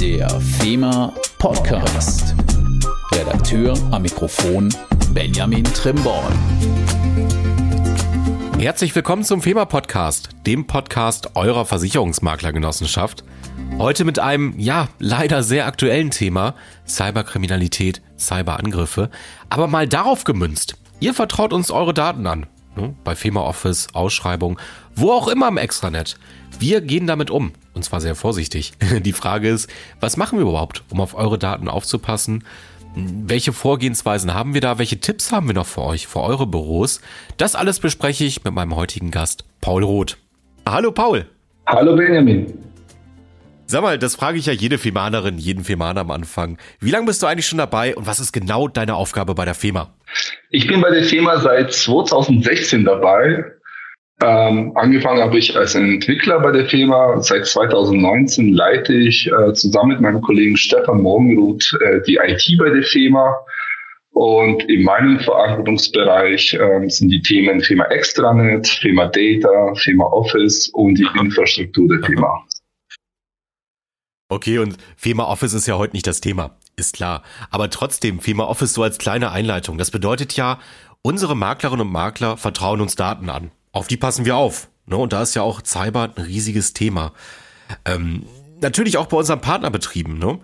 Der 0.00 0.30
FEMA 0.40 1.12
Podcast. 1.36 2.34
Redakteur 3.12 3.76
am 3.90 4.00
Mikrofon 4.00 4.74
Benjamin 5.12 5.62
Trimborn. 5.64 6.32
Herzlich 8.58 8.94
willkommen 8.94 9.24
zum 9.24 9.42
FEMA 9.42 9.66
Podcast, 9.66 10.30
dem 10.46 10.66
Podcast 10.66 11.36
eurer 11.36 11.66
Versicherungsmaklergenossenschaft. 11.66 13.24
Heute 13.76 14.06
mit 14.06 14.18
einem, 14.18 14.54
ja, 14.58 14.88
leider 14.98 15.42
sehr 15.42 15.66
aktuellen 15.66 16.10
Thema, 16.10 16.54
Cyberkriminalität, 16.88 18.00
Cyberangriffe, 18.18 19.10
aber 19.50 19.66
mal 19.66 19.86
darauf 19.86 20.24
gemünzt. 20.24 20.78
Ihr 21.00 21.12
vertraut 21.12 21.52
uns 21.52 21.70
eure 21.70 21.92
Daten 21.92 22.26
an. 22.26 22.46
Ne? 22.80 22.94
Bei 23.04 23.14
FEMA 23.14 23.42
Office, 23.42 23.88
Ausschreibung, 23.92 24.58
wo 24.94 25.12
auch 25.12 25.28
immer 25.28 25.48
im 25.48 25.58
Extranet. 25.58 26.16
Wir 26.58 26.80
gehen 26.80 27.06
damit 27.06 27.30
um. 27.30 27.52
Und 27.74 27.84
zwar 27.84 28.00
sehr 28.00 28.14
vorsichtig. 28.14 28.72
Die 29.00 29.12
Frage 29.12 29.48
ist, 29.48 29.70
was 30.00 30.16
machen 30.16 30.38
wir 30.38 30.46
überhaupt, 30.46 30.82
um 30.90 31.00
auf 31.00 31.14
eure 31.14 31.38
Daten 31.38 31.68
aufzupassen? 31.68 32.44
Welche 32.94 33.52
Vorgehensweisen 33.52 34.34
haben 34.34 34.54
wir 34.54 34.60
da? 34.60 34.78
Welche 34.78 34.98
Tipps 34.98 35.30
haben 35.30 35.46
wir 35.46 35.54
noch 35.54 35.66
für 35.66 35.82
euch, 35.82 36.08
für 36.08 36.20
eure 36.20 36.46
Büros? 36.46 37.00
Das 37.36 37.54
alles 37.54 37.78
bespreche 37.78 38.24
ich 38.24 38.42
mit 38.42 38.52
meinem 38.52 38.74
heutigen 38.74 39.12
Gast, 39.12 39.44
Paul 39.60 39.84
Roth. 39.84 40.16
Hallo 40.66 40.90
Paul. 40.90 41.26
Hallo 41.66 41.94
Benjamin. 41.94 42.52
Sag 43.66 43.82
mal, 43.82 44.00
das 44.00 44.16
frage 44.16 44.36
ich 44.36 44.46
ja 44.46 44.52
jede 44.52 44.78
Femanerin, 44.78 45.38
jeden 45.38 45.62
Femaner 45.62 46.00
am 46.00 46.10
Anfang. 46.10 46.58
Wie 46.80 46.90
lange 46.90 47.06
bist 47.06 47.22
du 47.22 47.28
eigentlich 47.28 47.46
schon 47.46 47.58
dabei 47.58 47.94
und 47.94 48.04
was 48.04 48.18
ist 48.18 48.32
genau 48.32 48.66
deine 48.66 48.96
Aufgabe 48.96 49.36
bei 49.36 49.44
der 49.44 49.54
FEMA? 49.54 49.94
Ich 50.52 50.66
bin 50.66 50.80
bei 50.80 50.90
der 50.90 51.04
FEMA 51.04 51.38
seit 51.38 51.72
2016 51.72 52.84
dabei. 52.84 53.44
Ähm, 54.20 54.72
angefangen 54.74 55.22
habe 55.22 55.38
ich 55.38 55.56
als 55.56 55.76
Entwickler 55.76 56.40
bei 56.40 56.50
der 56.50 56.66
Firma. 56.66 57.20
Seit 57.22 57.46
2019 57.46 58.52
leite 58.52 58.92
ich 58.92 59.28
äh, 59.28 59.52
zusammen 59.54 59.92
mit 59.92 60.00
meinem 60.00 60.20
Kollegen 60.20 60.56
Stefan 60.56 61.02
Morgenruth 61.02 61.78
äh, 61.80 62.00
die 62.02 62.16
IT 62.16 62.58
bei 62.58 62.68
der 62.68 62.82
Firma. 62.82 63.32
Und 64.10 64.68
in 64.68 64.82
meinem 64.82 65.20
Verantwortungsbereich 65.20 66.54
äh, 66.54 66.88
sind 66.88 67.10
die 67.10 67.22
Themen 67.22 67.60
Firma 67.60 67.84
Extranet, 67.84 68.66
Firma 68.66 69.06
Data, 69.06 69.72
Firma 69.76 70.04
Office 70.06 70.68
und 70.70 70.96
die 70.96 71.06
Infrastruktur 71.18 71.88
der 71.88 72.02
Firma. 72.02 72.44
Okay, 74.30 74.58
und 74.58 74.76
FEMA 74.96 75.24
Office 75.24 75.54
ist 75.54 75.66
ja 75.66 75.76
heute 75.76 75.94
nicht 75.94 76.06
das 76.06 76.20
Thema, 76.20 76.56
ist 76.76 76.94
klar. 76.94 77.24
Aber 77.50 77.68
trotzdem, 77.68 78.20
FEMA 78.20 78.44
Office 78.44 78.72
so 78.72 78.84
als 78.84 78.98
kleine 78.98 79.32
Einleitung. 79.32 79.76
Das 79.76 79.90
bedeutet 79.90 80.36
ja, 80.36 80.60
unsere 81.02 81.34
Maklerinnen 81.34 81.84
und 81.84 81.92
Makler 81.92 82.36
vertrauen 82.36 82.80
uns 82.80 82.94
Daten 82.94 83.28
an. 83.28 83.50
Auf 83.72 83.88
die 83.88 83.96
passen 83.96 84.24
wir 84.24 84.36
auf. 84.36 84.68
Ne? 84.86 84.96
Und 84.96 85.12
da 85.12 85.22
ist 85.22 85.34
ja 85.34 85.42
auch 85.42 85.62
Cyber 85.64 86.12
ein 86.14 86.22
riesiges 86.22 86.74
Thema. 86.74 87.12
Ähm, 87.84 88.24
natürlich 88.60 88.98
auch 88.98 89.06
bei 89.06 89.16
unseren 89.16 89.40
Partnerbetrieben. 89.40 90.16
Ne? 90.16 90.38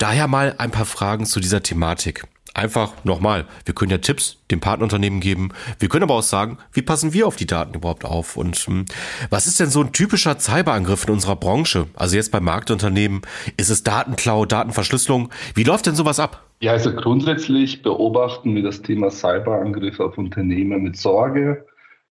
Daher 0.00 0.28
mal 0.28 0.54
ein 0.56 0.70
paar 0.70 0.86
Fragen 0.86 1.26
zu 1.26 1.40
dieser 1.40 1.62
Thematik. 1.62 2.26
Einfach 2.54 3.04
nochmal, 3.04 3.44
wir 3.66 3.74
können 3.74 3.90
ja 3.90 3.98
Tipps 3.98 4.42
dem 4.50 4.58
Partnerunternehmen 4.58 5.20
geben. 5.20 5.50
Wir 5.78 5.90
können 5.90 6.04
aber 6.04 6.14
auch 6.14 6.22
sagen, 6.22 6.56
wie 6.72 6.80
passen 6.80 7.12
wir 7.12 7.26
auf 7.26 7.36
die 7.36 7.46
Daten 7.46 7.74
überhaupt 7.74 8.06
auf? 8.06 8.38
Und 8.38 8.56
hm, 8.56 8.86
was 9.28 9.46
ist 9.46 9.60
denn 9.60 9.68
so 9.68 9.82
ein 9.82 9.92
typischer 9.92 10.38
Cyberangriff 10.38 11.04
in 11.04 11.12
unserer 11.12 11.36
Branche? 11.36 11.86
Also 11.96 12.16
jetzt 12.16 12.32
bei 12.32 12.40
Marktunternehmen, 12.40 13.20
ist 13.58 13.68
es 13.68 13.82
Datenklau, 13.82 14.46
Datenverschlüsselung? 14.46 15.28
Wie 15.54 15.64
läuft 15.64 15.84
denn 15.84 15.94
sowas 15.94 16.18
ab? 16.18 16.46
Ja, 16.60 16.72
also 16.72 16.94
grundsätzlich 16.94 17.82
beobachten 17.82 18.54
wir 18.56 18.62
das 18.62 18.80
Thema 18.80 19.10
Cyberangriffe 19.10 20.02
auf 20.02 20.16
Unternehmen 20.16 20.82
mit 20.82 20.96
Sorge. 20.96 21.66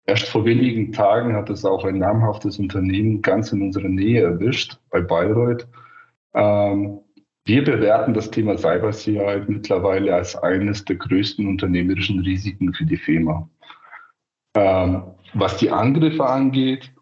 Erst 0.05 0.29
vor 0.29 0.45
wenigen 0.45 0.91
Tagen 0.91 1.35
hat 1.35 1.49
es 1.49 1.65
auch 1.65 1.85
ein 1.85 1.97
namhaftes 1.97 2.59
Unternehmen 2.59 3.23
ganz 3.23 3.51
in 3.51 3.63
unserer 3.63 3.89
Nähe 3.89 4.21
erwischt, 4.21 4.77
bei 4.91 5.01
Bayreuth. 5.01 5.67
Ähm, 6.35 6.99
wir 7.50 7.64
bewerten 7.64 8.14
das 8.14 8.30
Thema 8.30 8.59
Cybersicherheit 8.59 9.50
mittlerweile 9.50 10.14
als 10.14 10.36
eines 10.36 10.86
der 10.86 10.97
größten 10.97 11.47
unternehmerischen 11.47 12.19
Risiken 12.19 12.72
für 12.75 12.85
die 12.85 12.96
FEMA. 12.96 13.50
Ähm, 14.56 15.01
was 15.34 15.57
die 15.57 15.72
Angriffe 15.72 16.23
angeht, 16.23 16.94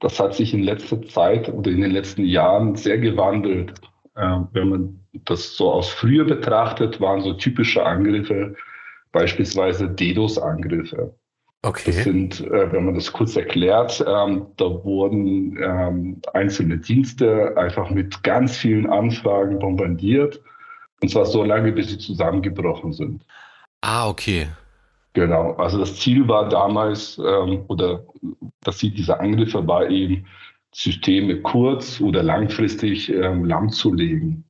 das 0.00 0.20
hat 0.20 0.34
sich 0.34 0.52
in 0.52 0.62
letzter 0.62 1.00
Zeit 1.08 1.48
oder 1.48 1.70
in 1.70 1.80
den 1.80 1.92
letzten 1.92 2.26
Jahren 2.26 2.76
sehr 2.76 2.98
gewandelt. 2.98 3.72
Ähm, 4.14 4.48
wenn 4.52 4.68
man 4.68 5.00
das 5.24 5.56
so 5.56 5.72
aus 5.72 5.88
früher 5.88 6.26
betrachtet, 6.26 7.00
waren 7.00 7.22
so 7.22 7.32
typische 7.32 7.84
Angriffe 7.84 8.54
beispielsweise 9.10 9.88
DDoS-Angriffe. 9.88 11.14
Okay. 11.64 11.92
Das 11.92 12.04
sind, 12.04 12.40
äh, 12.42 12.72
wenn 12.72 12.84
man 12.84 12.94
das 12.94 13.10
kurz 13.10 13.36
erklärt, 13.36 14.04
ähm, 14.06 14.46
da 14.58 14.66
wurden 14.84 15.56
ähm, 15.62 16.20
einzelne 16.34 16.76
Dienste 16.76 17.56
einfach 17.56 17.88
mit 17.88 18.22
ganz 18.22 18.58
vielen 18.58 18.86
Anfragen 18.86 19.58
bombardiert. 19.58 20.42
Und 21.00 21.08
zwar 21.08 21.24
so 21.24 21.42
lange, 21.42 21.72
bis 21.72 21.88
sie 21.88 21.96
zusammengebrochen 21.98 22.92
sind. 22.92 23.24
Ah, 23.80 24.08
okay. 24.08 24.48
Genau. 25.14 25.54
Also 25.54 25.78
das 25.78 25.98
Ziel 25.98 26.28
war 26.28 26.50
damals, 26.50 27.18
ähm, 27.18 27.64
oder 27.68 28.04
das 28.60 28.78
Ziel 28.78 28.90
dieser 28.90 29.20
Angriffe 29.20 29.66
war 29.66 29.88
eben, 29.88 30.26
Systeme 30.74 31.40
kurz- 31.40 32.00
oder 32.00 32.22
langfristig 32.22 33.10
ähm, 33.10 33.44
lahmzulegen. 33.46 34.44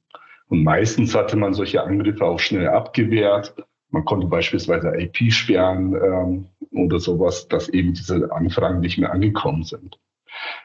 Und 0.48 0.64
meistens 0.64 1.14
hatte 1.14 1.36
man 1.36 1.54
solche 1.54 1.82
Angriffe 1.82 2.24
auch 2.24 2.40
schnell 2.40 2.68
abgewehrt. 2.68 3.54
Man 3.94 4.04
konnte 4.04 4.26
beispielsweise 4.26 4.92
IP 4.98 5.32
sperren 5.32 5.94
ähm, 5.94 6.46
oder 6.72 6.98
sowas, 6.98 7.46
dass 7.46 7.68
eben 7.68 7.94
diese 7.94 8.28
Anfragen 8.32 8.80
nicht 8.80 8.98
mehr 8.98 9.12
angekommen 9.12 9.62
sind. 9.62 10.00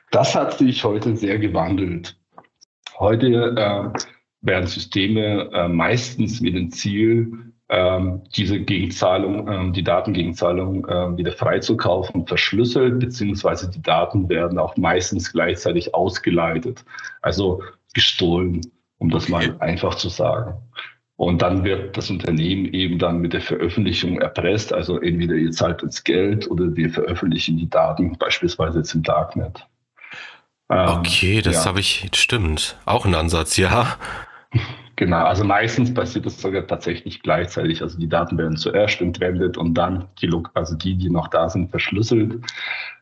Das 0.10 0.34
hat 0.34 0.58
sich 0.58 0.84
heute 0.84 1.16
sehr 1.16 1.38
gewandelt. 1.38 2.18
Heute 2.98 3.28
äh, 3.28 4.00
werden 4.42 4.66
Systeme 4.66 5.48
äh, 5.54 5.68
meistens 5.68 6.42
mit 6.42 6.56
dem 6.56 6.72
Ziel, 6.72 7.54
ähm, 7.70 8.24
diese 8.36 8.62
Gegenzahlung, 8.62 9.48
äh, 9.48 9.72
die 9.74 9.84
Datengegenzahlung 9.84 10.88
äh, 10.88 11.16
wieder 11.16 11.32
freizukaufen, 11.32 12.26
verschlüsselt, 12.26 12.98
beziehungsweise 12.98 13.70
die 13.70 13.84
Daten 13.84 14.28
werden 14.28 14.58
auch 14.58 14.76
meistens 14.76 15.32
gleichzeitig 15.32 15.94
ausgeleitet, 15.94 16.84
also 17.22 17.62
gestohlen, 17.94 18.62
um 18.98 19.12
das 19.12 19.30
mal 19.30 19.56
einfach 19.60 19.94
zu 19.94 20.10
sagen. 20.10 20.56
Und 21.20 21.42
dann 21.42 21.66
wird 21.66 21.98
das 21.98 22.10
Unternehmen 22.10 22.74
eben 22.74 22.98
dann 22.98 23.20
mit 23.20 23.34
der 23.34 23.42
Veröffentlichung 23.42 24.22
erpresst. 24.22 24.72
Also 24.72 25.02
entweder 25.02 25.36
ihr 25.36 25.52
zahlt 25.52 25.84
uns 25.84 26.06
Geld 26.06 26.50
oder 26.50 26.74
wir 26.78 26.90
veröffentlichen 26.90 27.58
die 27.58 27.70
Daten, 27.70 28.18
beispielsweise 28.18 28.78
jetzt 28.78 28.96
im 28.96 29.04
Darknet. 29.04 29.68
Ähm, 30.70 30.88
okay, 30.88 31.42
das 31.42 31.56
ja. 31.56 31.66
habe 31.66 31.82
ich, 31.82 32.10
stimmt. 32.16 32.78
Auch 32.86 33.06
ein 33.06 33.16
Ansatz, 33.16 33.58
ja. 33.58 33.98
Genau, 34.96 35.24
also 35.24 35.46
meistens 35.46 35.94
passiert 35.94 36.26
das 36.26 36.42
sogar 36.42 36.68
tatsächlich 36.68 37.22
gleichzeitig. 37.22 37.82
Also 37.82 37.98
die 37.98 38.10
Daten 38.10 38.38
werden 38.38 38.58
zuerst 38.58 39.00
entwendet 39.00 39.58
und 39.58 39.74
dann 39.74 40.10
die, 40.22 40.30
also 40.56 40.76
die, 40.76 40.98
die 40.98 41.10
noch 41.10 41.30
da 41.30 41.48
sind, 41.48 41.72
verschlüsselt. 41.72 42.36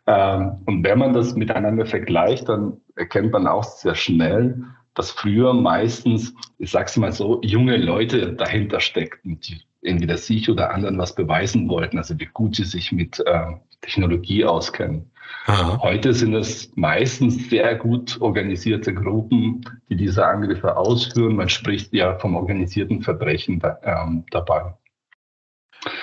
Ähm, 0.06 0.58
und 0.66 0.84
wenn 0.84 1.00
man 1.00 1.14
das 1.14 1.36
miteinander 1.36 1.88
vergleicht, 1.88 2.50
dann 2.50 2.78
erkennt 2.96 3.32
man 3.32 3.48
auch 3.48 3.64
sehr 3.64 3.96
schnell, 3.96 4.64
dass 4.98 5.12
früher 5.12 5.54
meistens, 5.54 6.34
ich 6.58 6.72
sag's 6.72 6.98
mal 6.98 7.12
so, 7.12 7.40
junge 7.44 7.78
Leute 7.78 8.34
dahinter 8.34 8.80
steckten, 8.80 9.40
die 9.40 9.62
entweder 9.84 10.18
sich 10.18 10.50
oder 10.50 10.72
anderen 10.72 10.98
was 10.98 11.14
beweisen 11.14 11.70
wollten, 11.70 12.00
also 12.00 12.20
wie 12.20 12.26
gut 12.26 12.56
sie 12.56 12.64
sich 12.64 12.92
mit 12.92 13.20
äh, 13.20 13.52
Technologie 13.82 14.44
auskennen. 14.44 15.12
Aha. 15.46 15.80
Heute 15.82 16.14
sind 16.14 16.34
es 16.34 16.76
meistens 16.76 17.50
sehr 17.50 17.76
gut 17.76 18.20
organisierte 18.22 18.94
Gruppen, 18.94 19.62
die 19.88 19.96
diese 19.96 20.26
Angriffe 20.26 20.76
ausführen. 20.76 21.36
Man 21.36 21.50
spricht 21.50 21.94
ja 21.94 22.18
vom 22.18 22.36
organisierten 22.36 23.04
Verbrechen 23.04 23.62
ähm, 23.84 24.26
dabei. 24.32 24.74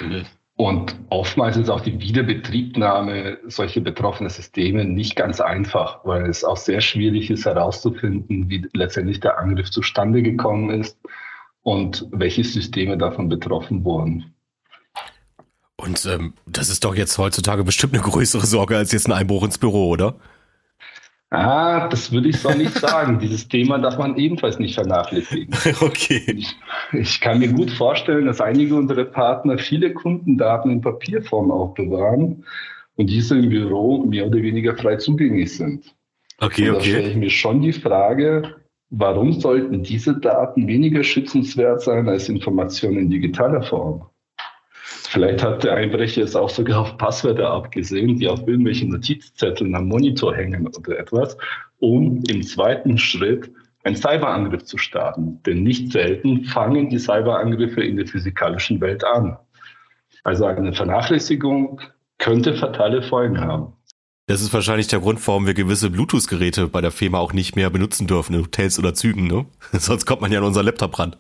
Mhm. 0.01 0.25
Und 0.57 0.95
oftmals 1.11 1.57
ist 1.57 1.69
auch 1.69 1.81
die 1.81 2.01
Wiederbetriebnahme 2.01 3.39
solcher 3.47 3.81
betroffener 3.81 4.31
Systeme 4.31 4.85
nicht 4.85 5.17
ganz 5.17 5.41
einfach, 5.41 6.05
weil 6.05 6.27
es 6.27 6.45
auch 6.45 6.57
sehr 6.57 6.81
schwierig 6.81 7.29
ist 7.31 7.45
herauszufinden, 7.45 8.49
wie 8.49 8.65
letztendlich 8.73 9.19
der 9.19 9.39
Angriff 9.39 9.71
zustande 9.71 10.23
gekommen 10.23 10.71
ist 10.71 10.97
und 11.63 12.07
welche 12.13 12.45
Systeme 12.45 12.97
davon 12.97 13.29
betroffen 13.29 13.85
wurden. 13.85 14.33
Und 15.77 16.07
ähm, 16.07 16.35
das 16.47 16.71
ist 16.71 16.85
doch 16.85 16.95
jetzt 16.95 17.19
heutzutage 17.19 17.65
bestimmt 17.65 17.95
eine 17.95 18.03
größere 18.03 18.47
Sorge 18.47 18.77
als 18.77 18.93
jetzt 18.93 19.09
ein 19.09 19.13
Einbruch 19.13 19.43
ins 19.43 19.59
Büro, 19.59 19.89
oder? 19.89 20.15
Ah, 21.35 21.89
das 21.89 22.13
würde 22.13 22.29
ich 22.29 22.39
so 22.39 22.51
nicht 22.51 22.73
sagen. 22.75 23.19
Dieses 23.19 23.49
Thema 23.49 23.79
darf 23.79 23.99
man 23.99 24.17
ebenfalls 24.17 24.59
nicht 24.59 24.75
vernachlässigen. 24.75 25.55
Okay. 25.81 26.23
Ich, 26.27 26.57
ich, 26.93 27.21
kann 27.21 27.41
mir 27.41 27.53
gut 27.53 27.71
vorstellen, 27.71 28.27
dass 28.27 28.41
einige 28.41 28.75
unserer 28.75 29.05
Partner 29.05 29.59
viele 29.59 29.93
Kundendaten 29.93 30.71
in 30.71 30.81
Papierform 30.81 31.51
aufbewahren 31.51 32.45
und 32.97 33.11
diese 33.11 33.39
im 33.39 33.49
Büro 33.49 34.05
mehr 34.05 34.27
oder 34.27 34.41
weniger 34.41 34.77
frei 34.77 34.97
zugänglich 34.97 35.57
sind. 35.57 35.95
Okay, 36.39 36.69
und 36.69 36.75
da 36.75 36.79
okay. 36.79 36.91
stelle 36.91 37.11
ich 37.11 37.17
mir 37.17 37.31
schon 37.31 37.61
die 37.61 37.73
Frage, 37.73 38.57
warum 38.91 39.33
sollten 39.33 39.83
diese 39.83 40.19
Daten 40.19 40.67
weniger 40.67 41.03
schützenswert 41.03 41.83
sein 41.83 42.09
als 42.09 42.29
Informationen 42.29 42.99
in 42.99 43.11
digitaler 43.11 43.63
Form? 43.63 44.07
Vielleicht 45.15 45.45
hat 45.45 45.63
der 45.63 45.75
Einbrecher 45.75 46.25
es 46.25 46.35
auch 46.35 46.51
sogar 46.51 46.81
auf 46.81 46.99
Passwörter 46.99 47.49
abgesehen, 47.49 48.19
die 48.19 48.27
auf 48.27 48.41
irgendwelchen 48.49 48.89
Notizzetteln 48.89 49.73
am 49.77 49.87
Monitor 49.87 50.35
hängen 50.35 50.67
oder 50.67 50.99
etwas, 50.99 51.39
um 51.79 52.21
im 52.29 52.43
zweiten 52.43 52.99
Schritt 52.99 53.49
einen 53.85 53.95
Cyberangriff 53.95 54.65
zu 54.65 54.77
starten. 54.77 55.41
Denn 55.47 55.63
nicht 55.63 55.93
selten 55.93 56.43
fangen 56.47 56.91
die 56.91 56.99
Cyberangriffe 56.99 57.81
in 57.81 57.95
der 57.97 58.09
physikalischen 58.09 58.81
Welt 58.81 59.05
an. 59.05 59.37
Also 60.25 60.47
eine 60.47 60.73
Vernachlässigung 60.73 61.81
könnte 62.19 62.57
fatale 62.57 63.01
Folgen 63.01 63.41
haben. 63.41 63.73
Das 64.27 64.43
ist 64.43 64.53
wahrscheinlich 64.53 64.89
der 64.89 64.99
Grund, 64.99 65.25
warum 65.29 65.47
wir 65.47 65.55
gewisse 65.55 65.91
Bluetooth-Geräte 65.91 66.67
bei 66.67 66.81
der 66.81 66.91
Firma 66.91 67.19
auch 67.19 67.33
nicht 67.33 67.55
mehr 67.55 67.71
benutzen 67.71 68.09
dürfen 68.09 68.35
in 68.35 68.41
Hotels 68.41 68.81
oder 68.81 68.95
Zügen, 68.95 69.29
ne? 69.29 69.47
Sonst 69.79 70.07
kommt 70.07 70.23
man 70.23 70.33
ja 70.33 70.41
an 70.41 70.45
unser 70.45 70.65
Laptop 70.65 70.99
ran. 70.99 71.15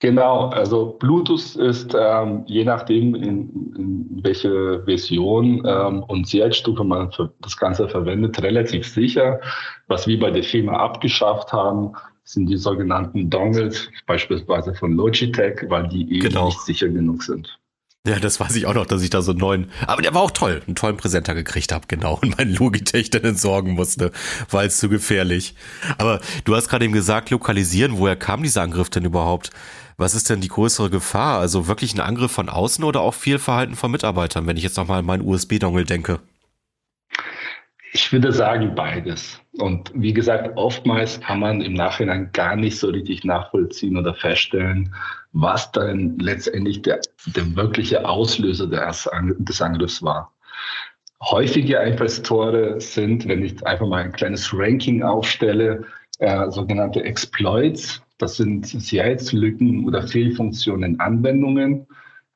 Genau, 0.00 0.48
also 0.48 0.96
Bluetooth 0.98 1.56
ist 1.56 1.94
ähm, 1.94 2.42
je 2.46 2.64
nachdem, 2.64 3.14
in, 3.14 3.74
in 3.76 4.20
welche 4.22 4.82
Version 4.84 5.62
ähm, 5.66 6.02
und 6.04 6.26
Sicherheitsstufe 6.26 6.82
man 6.82 7.12
für 7.12 7.30
das 7.42 7.54
Ganze 7.58 7.86
verwendet, 7.86 8.42
relativ 8.42 8.88
sicher. 8.88 9.40
Was 9.88 10.06
wir 10.06 10.18
bei 10.18 10.30
der 10.30 10.42
Firma 10.42 10.72
abgeschafft 10.72 11.52
haben, 11.52 11.92
sind 12.24 12.46
die 12.46 12.56
sogenannten 12.56 13.28
Dongles, 13.28 13.90
beispielsweise 14.06 14.74
von 14.74 14.94
Logitech, 14.94 15.66
weil 15.68 15.86
die 15.88 16.10
eben 16.10 16.28
genau. 16.28 16.46
nicht 16.46 16.60
sicher 16.60 16.88
genug 16.88 17.22
sind. 17.22 17.59
Ja, 18.06 18.18
das 18.18 18.40
weiß 18.40 18.56
ich 18.56 18.64
auch 18.64 18.72
noch, 18.72 18.86
dass 18.86 19.02
ich 19.02 19.10
da 19.10 19.20
so 19.20 19.32
einen 19.32 19.40
neuen, 19.40 19.70
aber 19.86 20.00
der 20.00 20.14
war 20.14 20.22
auch 20.22 20.30
toll, 20.30 20.62
einen 20.66 20.74
tollen 20.74 20.96
Präsenter 20.96 21.34
gekriegt 21.34 21.70
habe, 21.70 21.86
genau, 21.86 22.18
und 22.22 22.38
meinen 22.38 22.54
Logitech 22.54 23.10
dann 23.10 23.24
entsorgen 23.24 23.74
musste, 23.74 24.10
weil 24.48 24.68
es 24.68 24.78
zu 24.78 24.88
gefährlich. 24.88 25.54
Aber 25.98 26.20
du 26.44 26.56
hast 26.56 26.68
gerade 26.70 26.86
eben 26.86 26.94
gesagt, 26.94 27.28
lokalisieren, 27.28 27.98
woher 27.98 28.16
kam 28.16 28.42
dieser 28.42 28.62
Angriff 28.62 28.88
denn 28.88 29.04
überhaupt? 29.04 29.50
Was 29.98 30.14
ist 30.14 30.30
denn 30.30 30.40
die 30.40 30.48
größere 30.48 30.88
Gefahr? 30.88 31.40
Also 31.40 31.68
wirklich 31.68 31.92
ein 31.92 32.00
Angriff 32.00 32.32
von 32.32 32.48
außen 32.48 32.84
oder 32.84 33.02
auch 33.02 33.12
Fehlverhalten 33.12 33.76
von 33.76 33.90
Mitarbeitern, 33.90 34.46
wenn 34.46 34.56
ich 34.56 34.62
jetzt 34.62 34.78
nochmal 34.78 35.00
an 35.00 35.04
meinen 35.04 35.22
USB-Dongle 35.22 35.84
denke? 35.84 36.20
Ich 37.92 38.12
würde 38.12 38.32
sagen 38.32 38.74
beides. 38.76 39.40
Und 39.58 39.90
wie 39.94 40.12
gesagt, 40.12 40.56
oftmals 40.56 41.20
kann 41.20 41.40
man 41.40 41.60
im 41.60 41.74
Nachhinein 41.74 42.30
gar 42.32 42.54
nicht 42.54 42.78
so 42.78 42.88
richtig 42.88 43.24
nachvollziehen 43.24 43.96
oder 43.96 44.14
feststellen, 44.14 44.94
was 45.32 45.72
dann 45.72 46.16
letztendlich 46.18 46.82
der, 46.82 47.00
der 47.26 47.56
wirkliche 47.56 48.08
Auslöser 48.08 48.68
des 48.68 49.60
Angriffs 49.62 50.02
war. 50.02 50.32
Häufige 51.20 51.80
Einfallstore 51.80 52.80
sind, 52.80 53.26
wenn 53.26 53.44
ich 53.44 53.66
einfach 53.66 53.86
mal 53.86 54.04
ein 54.04 54.12
kleines 54.12 54.54
Ranking 54.54 55.02
aufstelle, 55.02 55.84
äh, 56.20 56.50
sogenannte 56.50 57.02
Exploits. 57.02 58.02
Das 58.18 58.36
sind 58.36 58.66
Sicherheitslücken 58.66 59.86
oder 59.86 60.06
Fehlfunktionen 60.06 61.00
Anwendungen, 61.00 61.86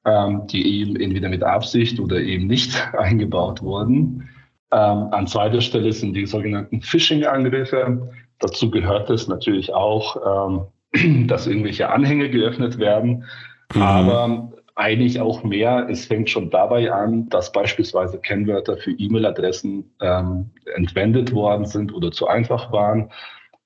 ähm, 0.04 0.46
die 0.48 0.80
eben 0.80 0.96
entweder 0.96 1.28
mit 1.28 1.44
Absicht 1.44 2.00
oder 2.00 2.20
eben 2.20 2.46
nicht 2.46 2.74
eingebaut 2.98 3.62
wurden. 3.62 4.28
Ähm, 4.74 5.08
an 5.12 5.28
zweiter 5.28 5.60
Stelle 5.60 5.92
sind 5.92 6.14
die 6.14 6.26
sogenannten 6.26 6.80
Phishing-Angriffe. 6.80 8.10
Dazu 8.40 8.72
gehört 8.72 9.08
es 9.08 9.28
natürlich 9.28 9.72
auch, 9.72 10.48
ähm, 10.92 11.26
dass 11.28 11.46
irgendwelche 11.46 11.90
Anhänge 11.90 12.28
geöffnet 12.28 12.78
werden. 12.78 13.24
Mhm. 13.72 13.82
Aber 13.82 14.52
eigentlich 14.74 15.20
auch 15.20 15.44
mehr. 15.44 15.86
Es 15.88 16.06
fängt 16.06 16.28
schon 16.28 16.50
dabei 16.50 16.92
an, 16.92 17.28
dass 17.28 17.52
beispielsweise 17.52 18.18
Kennwörter 18.18 18.76
für 18.76 18.90
E-Mail-Adressen 18.90 19.94
ähm, 20.00 20.50
entwendet 20.74 21.32
worden 21.32 21.66
sind 21.66 21.94
oder 21.94 22.10
zu 22.10 22.26
einfach 22.26 22.72
waren. 22.72 23.10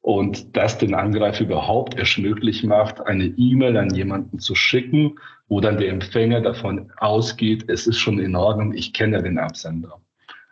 Und 0.03 0.57
das 0.59 0.77
den 0.77 0.95
Angreifer 0.95 1.45
überhaupt 1.45 1.99
erst 1.99 2.19
möglich 2.19 2.65
macht, 2.65 3.01
eine 3.01 3.25
E-Mail 3.25 3.79
an 3.79 3.95
jemanden 3.95 4.39
zu 4.41 4.55
schicken, 4.55 5.19
wo 5.49 5.61
dann 5.61 5.79
der 5.79 5.89
Empfänger 5.89 6.43
davon 6.43 6.93
ausgeht, 6.99 7.65
es 7.69 7.87
ist 7.87 7.99
schon 7.99 8.19
in 8.19 8.37
Ordnung, 8.37 8.75
ich 8.75 8.93
kenne 8.93 9.23
den 9.23 9.39
Absender. 9.39 10.01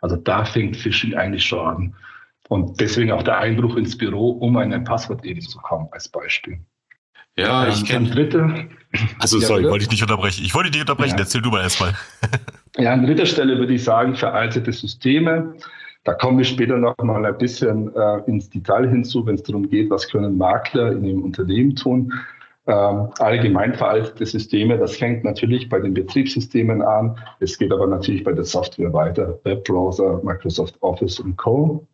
Also 0.01 0.15
da 0.15 0.45
fängt 0.45 0.77
Phishing 0.77 1.15
eigentlich 1.15 1.45
schon 1.45 1.59
an. 1.59 1.95
Und 2.49 2.79
deswegen 2.79 3.11
auch 3.11 3.23
der 3.23 3.39
Einbruch 3.39 3.75
ins 3.75 3.97
Büro, 3.97 4.29
um 4.29 4.55
an 4.57 4.71
ein 4.73 4.83
Passwort 4.83 5.25
eben 5.25 5.41
zu 5.41 5.57
kommen, 5.59 5.87
als 5.91 6.07
Beispiel. 6.07 6.59
Ja, 7.35 7.65
ähm, 7.65 7.73
ich 7.73 7.85
kenne. 7.85 8.09
Dritte. 8.09 8.69
Also, 9.19 9.39
sorry, 9.39 9.63
ja, 9.63 9.69
wollte 9.69 9.83
ich 9.83 9.91
nicht 9.91 10.01
unterbrechen. 10.01 10.43
Ich 10.45 10.55
wollte 10.55 10.71
dich 10.71 10.81
unterbrechen, 10.81 11.17
ja. 11.17 11.23
erzähl 11.23 11.41
du 11.41 11.49
mal 11.49 11.61
erstmal. 11.61 11.93
ja, 12.77 12.93
an 12.93 13.05
dritter 13.05 13.25
Stelle 13.25 13.57
würde 13.59 13.73
ich 13.73 13.83
sagen, 13.83 14.15
veraltete 14.15 14.71
Systeme. 14.71 15.55
Da 16.03 16.13
kommen 16.13 16.37
wir 16.37 16.45
später 16.45 16.77
noch 16.77 16.95
mal 16.99 17.25
ein 17.25 17.37
bisschen 17.37 17.93
äh, 17.93 18.19
ins 18.27 18.49
Detail 18.49 18.87
hinzu, 18.87 19.25
wenn 19.25 19.35
es 19.35 19.43
darum 19.43 19.69
geht, 19.69 19.89
was 19.89 20.09
können 20.09 20.37
Makler 20.37 20.93
in 20.93 21.03
dem 21.03 21.21
Unternehmen 21.21 21.75
tun 21.75 22.13
ähm, 22.67 23.09
allgemein 23.19 23.73
veraltete 23.73 24.25
Systeme. 24.25 24.77
Das 24.77 24.97
fängt 24.97 25.23
natürlich 25.23 25.69
bei 25.69 25.79
den 25.79 25.93
Betriebssystemen 25.93 26.81
an. 26.81 27.17
Es 27.39 27.57
geht 27.57 27.71
aber 27.71 27.87
natürlich 27.87 28.23
bei 28.23 28.33
der 28.33 28.43
Software 28.43 28.91
weiter. 28.93 29.39
Webbrowser, 29.43 30.21
Microsoft 30.23 30.75
Office 30.81 31.19
und 31.19 31.37
Co. 31.37 31.87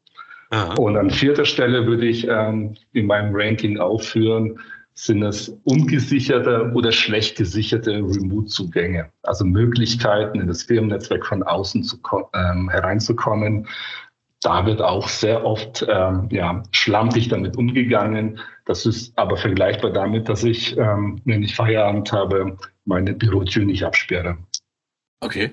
Aha. 0.49 0.73
Und 0.75 0.97
an 0.97 1.09
vierter 1.09 1.45
Stelle 1.45 1.85
würde 1.85 2.07
ich 2.07 2.27
ähm, 2.27 2.75
in 2.93 3.07
meinem 3.07 3.35
Ranking 3.35 3.79
aufführen, 3.79 4.59
sind 4.95 5.23
es 5.23 5.49
ungesicherte 5.63 6.71
oder 6.75 6.91
schlecht 6.91 7.37
gesicherte 7.37 7.91
Remote-Zugänge. 7.93 9.09
Also 9.23 9.45
Möglichkeiten, 9.45 10.39
in 10.39 10.47
das 10.47 10.63
Firmennetzwerk 10.63 11.25
von 11.25 11.41
außen 11.41 11.83
zu, 11.83 11.97
ähm, 12.35 12.69
hereinzukommen, 12.69 13.67
da 14.43 14.65
wird 14.65 14.81
auch 14.81 15.07
sehr 15.07 15.45
oft 15.45 15.85
ähm, 15.87 16.27
ja, 16.31 16.63
schlampig 16.71 17.29
damit 17.29 17.57
umgegangen. 17.57 18.39
Das 18.65 18.85
ist 18.85 19.17
aber 19.17 19.37
vergleichbar 19.37 19.91
damit, 19.91 20.29
dass 20.29 20.43
ich, 20.43 20.77
ähm, 20.77 21.21
wenn 21.25 21.43
ich 21.43 21.55
Feierabend 21.55 22.11
habe, 22.11 22.57
meine 22.85 23.13
Bürotür 23.13 23.65
nicht 23.65 23.83
absperre. 23.83 24.37
Okay. 25.21 25.51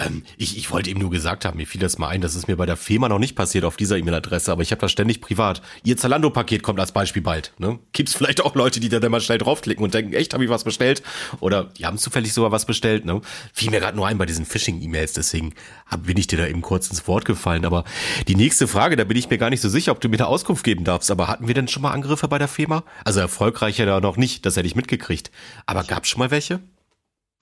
Ähm, 0.00 0.22
ich, 0.36 0.56
ich 0.56 0.70
wollte 0.70 0.90
eben 0.90 1.00
nur 1.00 1.10
gesagt 1.10 1.44
haben, 1.44 1.58
mir 1.58 1.66
fiel 1.66 1.80
das 1.80 1.98
mal 1.98 2.08
ein, 2.08 2.20
das 2.20 2.34
ist 2.34 2.48
mir 2.48 2.56
bei 2.56 2.66
der 2.66 2.76
Firma 2.76 3.08
noch 3.08 3.18
nicht 3.18 3.36
passiert 3.36 3.64
auf 3.64 3.76
dieser 3.76 3.98
E-Mail-Adresse, 3.98 4.50
aber 4.50 4.62
ich 4.62 4.70
habe 4.70 4.80
das 4.80 4.92
ständig 4.92 5.20
privat. 5.20 5.62
Ihr 5.84 5.96
Zalando-Paket 5.96 6.62
kommt 6.62 6.80
als 6.80 6.92
Beispiel 6.92 7.22
bald. 7.22 7.52
Ne? 7.58 7.78
Gibt 7.92 8.08
vielleicht 8.10 8.40
auch 8.40 8.54
Leute, 8.54 8.80
die 8.80 8.88
da 8.88 8.98
dann 8.98 9.10
mal 9.10 9.20
schnell 9.20 9.38
draufklicken 9.38 9.84
und 9.84 9.94
denken, 9.94 10.12
echt, 10.12 10.32
habe 10.32 10.44
ich 10.44 10.50
was 10.50 10.64
bestellt? 10.64 11.02
Oder 11.40 11.64
die 11.64 11.86
haben 11.86 11.98
zufällig 11.98 12.32
sogar 12.32 12.50
was 12.50 12.66
bestellt. 12.66 13.04
Ne? 13.04 13.20
Fiel 13.52 13.70
mir 13.70 13.80
gerade 13.80 13.96
nur 13.96 14.06
ein 14.06 14.18
bei 14.18 14.26
diesen 14.26 14.46
Phishing-E-Mails, 14.46 15.12
deswegen 15.12 15.54
hab, 15.86 16.06
bin 16.06 16.16
ich 16.16 16.26
dir 16.26 16.38
da 16.38 16.46
eben 16.46 16.62
kurz 16.62 16.88
ins 16.88 17.06
Wort 17.06 17.24
gefallen. 17.24 17.64
Aber 17.64 17.84
die 18.28 18.36
nächste 18.36 18.66
Frage, 18.66 18.96
da 18.96 19.04
bin 19.04 19.16
ich 19.16 19.28
mir 19.28 19.38
gar 19.38 19.50
nicht 19.50 19.60
so 19.60 19.68
sicher, 19.68 19.92
ob 19.92 20.00
du 20.00 20.08
mir 20.08 20.16
da 20.16 20.24
Auskunft 20.24 20.64
geben 20.64 20.84
darfst. 20.84 21.10
Aber 21.10 21.28
hatten 21.28 21.46
wir 21.46 21.54
denn 21.54 21.68
schon 21.68 21.82
mal 21.82 21.92
Angriffe 21.92 22.28
bei 22.28 22.38
der 22.38 22.48
Firma? 22.48 22.84
Also 23.04 23.20
erfolgreicher 23.20 23.86
da 23.86 24.00
noch 24.00 24.16
nicht, 24.16 24.46
das 24.46 24.56
hätte 24.56 24.66
ich 24.66 24.76
mitgekriegt. 24.76 25.30
Aber 25.66 25.84
gab 25.84 26.04
es 26.04 26.08
schon 26.08 26.20
mal 26.20 26.30
welche? 26.30 26.60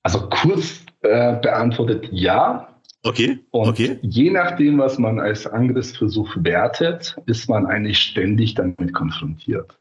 Also 0.03 0.29
kurz 0.29 0.85
äh, 1.03 1.37
beantwortet 1.41 2.09
ja. 2.11 2.69
Okay. 3.05 3.39
Und 3.50 3.69
okay. 3.69 3.99
je 4.03 4.31
nachdem, 4.31 4.79
was 4.79 4.99
man 4.99 5.21
als 5.21 5.47
Angriffsversuch 5.47 6.37
wertet, 6.41 7.17
ist 7.27 7.49
man 7.49 7.67
eigentlich 7.67 7.99
ständig 7.99 8.55
damit 8.55 8.93
konfrontiert. 8.93 9.78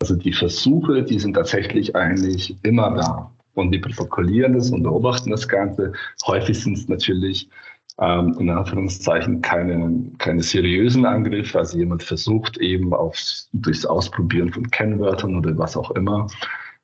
Also 0.00 0.16
die 0.16 0.32
Versuche, 0.32 1.02
die 1.02 1.18
sind 1.18 1.34
tatsächlich 1.34 1.94
eigentlich 1.96 2.56
immer 2.62 2.94
da. 2.94 3.30
Und 3.54 3.72
wir 3.72 3.80
protokollieren 3.80 4.54
das 4.54 4.70
und 4.70 4.82
beobachten 4.82 5.30
das 5.30 5.46
Ganze. 5.46 5.92
Häufig 6.26 6.58
sind 6.58 6.78
es 6.78 6.88
natürlich 6.88 7.50
ähm, 7.98 8.34
in 8.38 8.48
Anführungszeichen 8.48 9.42
keine, 9.42 10.10
keine 10.18 10.42
seriösen 10.42 11.04
Angriffe. 11.04 11.58
Also 11.58 11.76
jemand 11.76 12.02
versucht 12.02 12.56
eben 12.58 12.94
auf, 12.94 13.16
durchs 13.52 13.84
Ausprobieren 13.84 14.52
von 14.52 14.70
Kennwörtern 14.70 15.36
oder 15.36 15.56
was 15.58 15.76
auch 15.76 15.90
immer 15.90 16.26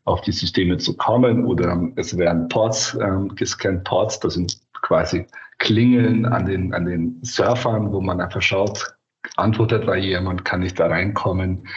auf 0.09 0.23
die 0.23 0.33
Systeme 0.33 0.79
zu 0.79 0.97
kommen 0.97 1.45
oder 1.45 1.89
es 1.97 2.17
werden 2.17 2.49
Ports 2.49 2.99
ähm, 3.01 3.29
gescannt. 3.35 3.85
Ports, 3.85 4.19
das 4.21 4.35
sind 4.35 4.59
quasi 4.83 5.27
Klingeln 5.59 6.25
an 6.25 6.47
den, 6.47 6.73
an 6.73 6.87
den 6.87 7.19
Surfern, 7.23 7.93
wo 7.93 8.01
man 8.01 8.21
einfach 8.21 8.43
schaut, 8.43 8.97
antwortet 9.37 9.87
da 9.87 9.95
jemand, 9.95 10.45
kann 10.45 10.63
ich 10.63 10.75
da 10.75 10.87
reinkommen. 10.87 11.69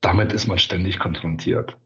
Damit 0.00 0.32
ist 0.32 0.46
man 0.46 0.58
ständig 0.58 0.98
konfrontiert. 0.98 1.76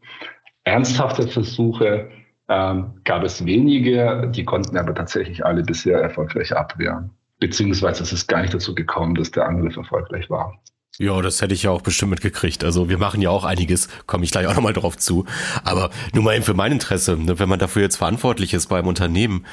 Ernsthafte 0.63 1.27
Versuche 1.27 2.11
ähm, 2.47 2.93
gab 3.03 3.23
es 3.23 3.45
wenige, 3.45 4.29
die 4.35 4.45
konnten 4.45 4.77
aber 4.77 4.93
tatsächlich 4.93 5.43
alle 5.43 5.63
bisher 5.63 5.99
erfolgreich 5.99 6.55
abwehren. 6.55 7.11
Beziehungsweise 7.39 8.03
es 8.03 8.13
ist 8.13 8.27
gar 8.27 8.41
nicht 8.41 8.53
dazu 8.53 8.75
gekommen, 8.75 9.15
dass 9.15 9.31
der 9.31 9.47
Angriff 9.47 9.75
erfolgreich 9.77 10.29
war. 10.29 10.53
Ja, 11.01 11.19
das 11.19 11.41
hätte 11.41 11.55
ich 11.55 11.63
ja 11.63 11.71
auch 11.71 11.81
bestimmt 11.81 12.11
mitgekriegt. 12.11 12.63
Also 12.63 12.87
wir 12.87 12.99
machen 12.99 13.23
ja 13.23 13.31
auch 13.31 13.43
einiges, 13.43 13.89
komme 14.05 14.23
ich 14.23 14.29
gleich 14.29 14.45
auch 14.45 14.53
nochmal 14.53 14.73
drauf 14.73 14.97
zu. 14.97 15.25
Aber 15.63 15.89
nur 16.13 16.23
mal 16.23 16.35
eben 16.35 16.43
für 16.43 16.53
mein 16.53 16.71
Interesse, 16.71 17.17
ne, 17.17 17.39
wenn 17.39 17.49
man 17.49 17.57
dafür 17.57 17.81
jetzt 17.81 17.95
verantwortlich 17.95 18.53
ist 18.53 18.67
beim 18.67 18.85
Unternehmen, 18.85 19.47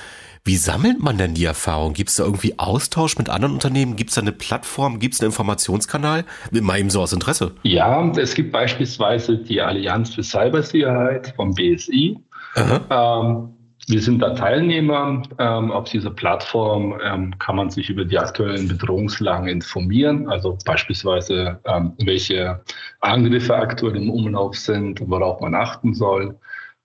wie 0.44 0.56
sammelt 0.56 1.02
man 1.02 1.16
denn 1.16 1.32
die 1.32 1.46
Erfahrung? 1.46 1.94
Gibt 1.94 2.10
es 2.10 2.16
da 2.16 2.24
irgendwie 2.24 2.58
Austausch 2.58 3.16
mit 3.16 3.30
anderen 3.30 3.54
Unternehmen? 3.54 3.96
Gibt 3.96 4.10
es 4.10 4.16
da 4.16 4.20
eine 4.20 4.32
Plattform? 4.32 4.98
Gibt 4.98 5.14
es 5.14 5.20
einen 5.22 5.30
Informationskanal? 5.30 6.26
Mal 6.50 6.80
eben 6.80 6.90
so 6.90 7.00
aus 7.00 7.14
Interesse. 7.14 7.52
Ja, 7.62 8.06
es 8.18 8.34
gibt 8.34 8.52
beispielsweise 8.52 9.38
die 9.38 9.62
Allianz 9.62 10.14
für 10.14 10.22
Cybersicherheit 10.22 11.32
vom 11.34 11.54
BSI. 11.54 12.18
Ähm, 12.56 13.54
wir 13.88 14.02
sind 14.02 14.20
da 14.20 14.34
Teilnehmer. 14.34 15.22
Ähm, 15.38 15.72
auf 15.72 15.84
dieser 15.84 16.10
Plattform 16.10 16.98
ähm, 17.02 17.38
kann 17.38 17.56
man 17.56 17.70
sich 17.70 17.88
über 17.88 18.04
die 18.04 18.18
aktuellen 18.18 18.68
Bedrohungslagen 18.68 19.48
informieren, 19.48 20.28
also 20.28 20.58
beispielsweise, 20.64 21.58
ähm, 21.64 21.94
welche 22.04 22.60
Angriffe 23.00 23.56
aktuell 23.56 23.96
im 23.96 24.10
Umlauf 24.10 24.56
sind, 24.56 25.00
worauf 25.08 25.40
man 25.40 25.54
achten 25.54 25.94
soll. 25.94 26.38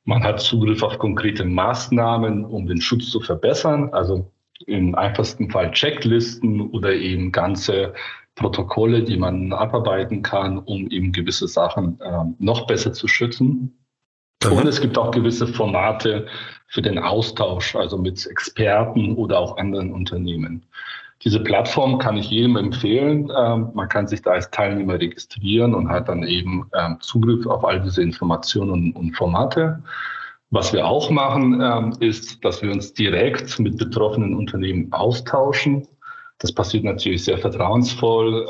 Man 0.05 0.24
hat 0.24 0.39
Zugriff 0.39 0.81
auf 0.81 0.98
konkrete 0.98 1.43
Maßnahmen, 1.43 2.45
um 2.45 2.67
den 2.67 2.81
Schutz 2.81 3.10
zu 3.10 3.19
verbessern, 3.19 3.89
also 3.93 4.31
im 4.65 4.95
einfachsten 4.95 5.50
Fall 5.50 5.72
Checklisten 5.72 6.62
oder 6.72 6.93
eben 6.93 7.33
ganze 7.33 7.93
Protokolle, 8.36 9.03
die 9.03 9.17
man 9.17 9.51
abarbeiten 9.51 10.22
kann, 10.22 10.57
um 10.57 10.88
eben 10.89 11.12
gewisse 11.12 11.48
Sachen 11.48 12.00
äh, 12.00 12.24
noch 12.39 12.65
besser 12.65 12.93
zu 12.93 13.07
schützen. 13.07 13.77
Mhm. 14.45 14.57
Und 14.57 14.67
es 14.67 14.81
gibt 14.81 14.97
auch 14.97 15.12
gewisse 15.12 15.47
Formate 15.47 16.27
für 16.67 16.81
den 16.81 16.97
Austausch, 17.00 17.75
also 17.75 17.97
mit 17.97 18.25
Experten 18.25 19.15
oder 19.15 19.39
auch 19.39 19.57
anderen 19.57 19.91
Unternehmen. 19.91 20.63
Diese 21.23 21.41
Plattform 21.41 22.00
kann 22.00 22.17
ich 22.17 22.29
jedem 22.29 22.57
empfehlen. 22.57 23.31
Ähm, 23.38 23.69
man 23.73 23.88
kann 23.88 24.07
sich 24.07 24.21
da 24.21 24.31
als 24.31 24.51
Teilnehmer 24.51 24.95
registrieren 24.95 25.73
und 25.73 25.89
hat 25.89 26.09
dann 26.09 26.23
eben 26.23 26.69
ähm, 26.73 26.97
Zugriff 27.00 27.45
auf 27.45 27.63
all 27.63 27.79
diese 27.81 28.01
Informationen 28.01 28.91
und, 28.91 29.15
Formate. 29.15 29.81
Was 30.50 30.73
wir 30.73 30.85
auch 30.85 31.09
machen, 31.09 31.62
ähm, 31.62 31.95
ist, 32.00 32.43
dass 32.43 32.62
wir 32.62 32.71
uns 32.71 32.93
direkt 32.93 33.57
mit 33.59 33.77
betroffenen 33.77 34.35
Unternehmen 34.35 34.91
austauschen. 34.91 35.88
Das 36.39 36.51
passiert 36.51 36.83
natürlich 36.83 37.23
sehr 37.23 37.38
vertrauensvoll 37.38 38.45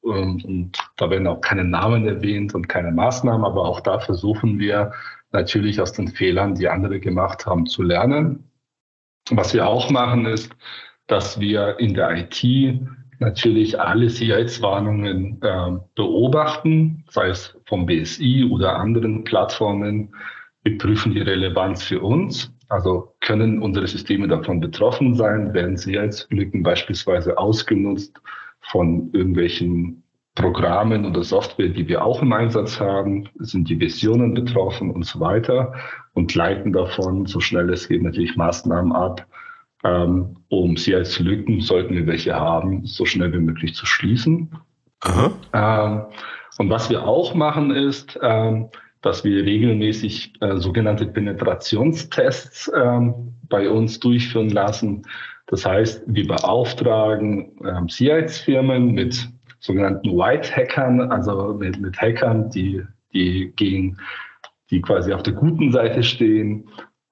und 0.00 0.78
da 0.96 1.10
werden 1.10 1.26
auch 1.26 1.40
keine 1.40 1.64
Namen 1.64 2.06
erwähnt 2.06 2.54
und 2.54 2.68
keine 2.68 2.90
Maßnahmen, 2.90 3.44
aber 3.44 3.66
auch 3.66 3.80
da 3.80 3.98
versuchen 4.00 4.58
wir 4.58 4.92
natürlich 5.32 5.80
aus 5.80 5.92
den 5.92 6.08
Fehlern, 6.08 6.54
die 6.54 6.68
andere 6.68 7.00
gemacht 7.00 7.46
haben, 7.46 7.66
zu 7.66 7.82
lernen. 7.82 8.50
Was 9.30 9.52
wir 9.52 9.66
auch 9.66 9.90
machen, 9.90 10.26
ist, 10.26 10.54
dass 11.06 11.38
wir 11.40 11.78
in 11.78 11.94
der 11.94 12.16
IT 12.16 12.42
natürlich 13.18 13.80
alle 13.80 14.08
Sicherheitswarnungen 14.08 15.42
äh, 15.42 15.78
beobachten, 15.94 17.04
sei 17.10 17.28
es 17.28 17.56
vom 17.66 17.86
BSI 17.86 18.48
oder 18.50 18.76
anderen 18.76 19.24
Plattformen. 19.24 20.14
Wir 20.62 20.78
prüfen 20.78 21.12
die 21.12 21.20
Relevanz 21.20 21.82
für 21.82 22.00
uns. 22.00 22.52
Also 22.68 23.14
können 23.20 23.60
unsere 23.60 23.86
Systeme 23.86 24.28
davon 24.28 24.60
betroffen 24.60 25.14
sein? 25.14 25.54
Werden 25.54 25.76
Sicherheitslücken 25.76 26.62
beispielsweise 26.62 27.38
ausgenutzt 27.38 28.20
von 28.60 29.10
irgendwelchen 29.12 30.04
Programmen 30.38 31.04
oder 31.04 31.22
Software, 31.22 31.68
die 31.68 31.86
wir 31.88 32.04
auch 32.04 32.22
im 32.22 32.32
Einsatz 32.32 32.80
haben? 32.80 33.28
Sind 33.38 33.68
die 33.68 33.76
Versionen 33.76 34.34
betroffen 34.34 34.90
und 34.90 35.04
so 35.04 35.20
weiter? 35.20 35.74
Und 36.14 36.34
leiten 36.34 36.72
davon, 36.72 37.26
so 37.26 37.40
schnell 37.40 37.70
es 37.70 37.88
geht, 37.88 38.02
natürlich 38.02 38.36
Maßnahmen 38.36 38.92
ab, 38.92 39.26
ähm, 39.84 40.36
um 40.48 40.76
sie 40.76 40.94
als 40.94 41.18
Lücken, 41.18 41.60
sollten 41.60 41.94
wir 41.94 42.06
welche 42.06 42.34
haben, 42.34 42.86
so 42.86 43.04
schnell 43.04 43.32
wie 43.32 43.38
möglich 43.38 43.74
zu 43.74 43.84
schließen. 43.84 44.50
Ähm, 45.52 46.02
und 46.58 46.70
was 46.70 46.90
wir 46.90 47.04
auch 47.06 47.34
machen 47.34 47.70
ist, 47.70 48.18
ähm, 48.22 48.68
dass 49.02 49.24
wir 49.24 49.44
regelmäßig 49.44 50.32
äh, 50.40 50.56
sogenannte 50.56 51.06
Penetrationstests 51.06 52.70
ähm, 52.74 53.34
bei 53.48 53.70
uns 53.70 54.00
durchführen 54.00 54.50
lassen. 54.50 55.02
Das 55.46 55.64
heißt, 55.64 56.02
wir 56.06 56.26
beauftragen 56.26 57.52
ähm, 57.64 57.88
Sicherheitsfirmen 57.88 58.92
mit 58.92 59.28
sogenannten 59.60 60.10
White 60.10 60.54
Hackern, 60.54 61.00
also 61.12 61.54
mit, 61.54 61.80
mit 61.80 62.00
Hackern, 62.00 62.50
die, 62.50 62.82
die 63.12 63.52
gegen 63.56 63.98
die 64.70 64.80
quasi 64.80 65.12
auf 65.12 65.22
der 65.22 65.32
guten 65.32 65.72
Seite 65.72 66.02
stehen 66.02 66.68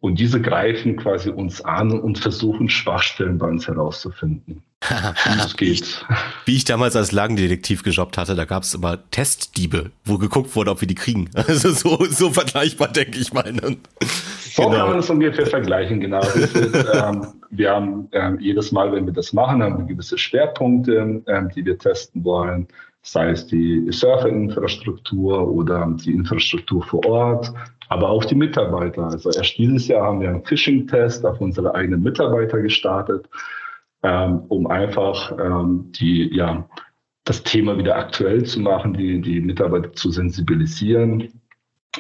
und 0.07 0.21
diese 0.21 0.41
greifen 0.41 0.97
quasi 0.97 1.31
uns 1.31 1.65
an 1.65 1.99
und 2.01 2.19
versuchen 2.19 2.69
Schwachstellen 2.69 3.39
bei 3.39 3.49
uns 3.49 3.67
herauszufinden. 3.67 4.63
das 5.25 5.57
geht. 5.57 6.05
Wie 6.45 6.55
ich 6.55 6.65
damals 6.65 6.95
als 6.95 7.11
Lagendetektiv 7.11 7.83
gejobbt 7.83 8.17
hatte, 8.19 8.37
da 8.37 8.45
gab 8.45 8.63
es 8.63 8.75
immer 8.75 8.99
Testdiebe, 9.11 9.91
wo 10.05 10.19
geguckt 10.19 10.55
wurde, 10.55 10.71
ob 10.71 10.81
wir 10.81 10.89
die 10.89 10.95
kriegen. 10.95 11.29
Also 11.49 11.71
so, 11.71 12.05
so 12.11 12.31
vergleichbar, 12.31 12.89
denke 12.89 13.19
ich 13.19 13.33
mal. 13.33 13.53
Ne? 13.53 13.77
So 14.41 14.65
genau. 14.65 14.77
kann 14.77 14.89
man 14.89 14.97
das 14.97 15.11
ungefähr 15.11 15.47
vergleichen, 15.47 16.01
genau. 16.01 16.21
Ist, 16.21 16.57
ähm, 16.57 17.27
wir 17.51 17.71
haben 17.71 18.09
ähm, 18.13 18.39
jedes 18.41 18.73
Mal, 18.73 18.93
wenn 18.93 19.07
wir 19.07 19.13
das 19.13 19.33
machen, 19.33 19.63
haben 19.63 19.79
wir 19.79 19.87
gewisse 19.87 20.19
Schwerpunkte, 20.19 21.23
ähm, 21.27 21.51
die 21.55 21.65
wir 21.65 21.79
testen 21.79 22.25
wollen 22.25 22.69
sei 23.07 23.31
es 23.31 23.47
die 23.47 23.87
Serverinfrastruktur 23.91 25.49
oder 25.49 25.95
die 26.05 26.13
Infrastruktur 26.13 26.83
vor 26.83 27.07
Ort, 27.07 27.53
aber 27.89 28.11
auch 28.11 28.25
die 28.25 28.35
Mitarbeiter. 28.35 29.05
Also 29.05 29.31
erst 29.31 29.57
dieses 29.59 29.87
Jahr 29.87 30.09
haben 30.09 30.21
wir 30.21 30.29
einen 30.29 30.45
Phishing-Test 30.45 31.25
auf 31.25 31.41
unsere 31.41 31.73
eigenen 31.75 32.03
Mitarbeiter 32.03 32.61
gestartet, 32.61 33.29
ähm, 34.03 34.41
um 34.49 34.67
einfach 34.67 35.33
ähm, 35.39 35.93
die, 35.93 36.35
ja, 36.35 36.69
das 37.23 37.45
Thema 37.45 37.79
wieder 37.79 37.97
aktuell 37.97 38.45
zu 38.45 38.61
machen, 38.61 38.93
die, 38.95 39.21
die 39.21 39.41
Mitarbeiter 39.41 39.93
zu 39.93 40.11
sensibilisieren. 40.11 41.41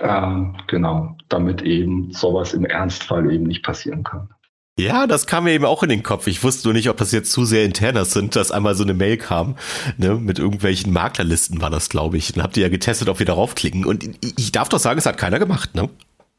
Ähm, 0.00 0.56
genau, 0.66 1.16
damit 1.28 1.62
eben 1.62 2.10
sowas 2.10 2.52
im 2.52 2.64
Ernstfall 2.64 3.32
eben 3.32 3.44
nicht 3.44 3.64
passieren 3.64 4.02
kann. 4.02 4.28
Ja, 4.78 5.06
das 5.06 5.26
kam 5.26 5.44
mir 5.44 5.52
eben 5.52 5.64
auch 5.64 5.82
in 5.82 5.88
den 5.88 6.02
Kopf. 6.02 6.26
Ich 6.26 6.44
wusste 6.44 6.68
nur 6.68 6.74
nicht, 6.74 6.90
ob 6.90 6.98
das 6.98 7.10
jetzt 7.10 7.32
zu 7.32 7.46
sehr 7.46 7.64
interner 7.64 8.04
sind, 8.04 8.36
dass 8.36 8.50
einmal 8.50 8.74
so 8.74 8.84
eine 8.84 8.92
Mail 8.92 9.16
kam, 9.16 9.56
ne, 9.96 10.16
mit 10.16 10.38
irgendwelchen 10.38 10.92
Maklerlisten 10.92 11.62
war 11.62 11.70
das, 11.70 11.88
glaube 11.88 12.18
ich. 12.18 12.34
Dann 12.34 12.42
habt 12.42 12.58
ihr 12.58 12.64
ja 12.64 12.68
getestet, 12.68 13.08
ob 13.08 13.18
wir 13.18 13.24
darauf 13.24 13.54
klicken. 13.54 13.86
Und 13.86 14.04
ich 14.22 14.52
darf 14.52 14.68
doch 14.68 14.78
sagen, 14.78 14.98
es 14.98 15.06
hat 15.06 15.16
keiner 15.16 15.38
gemacht, 15.38 15.74
ne? 15.74 15.88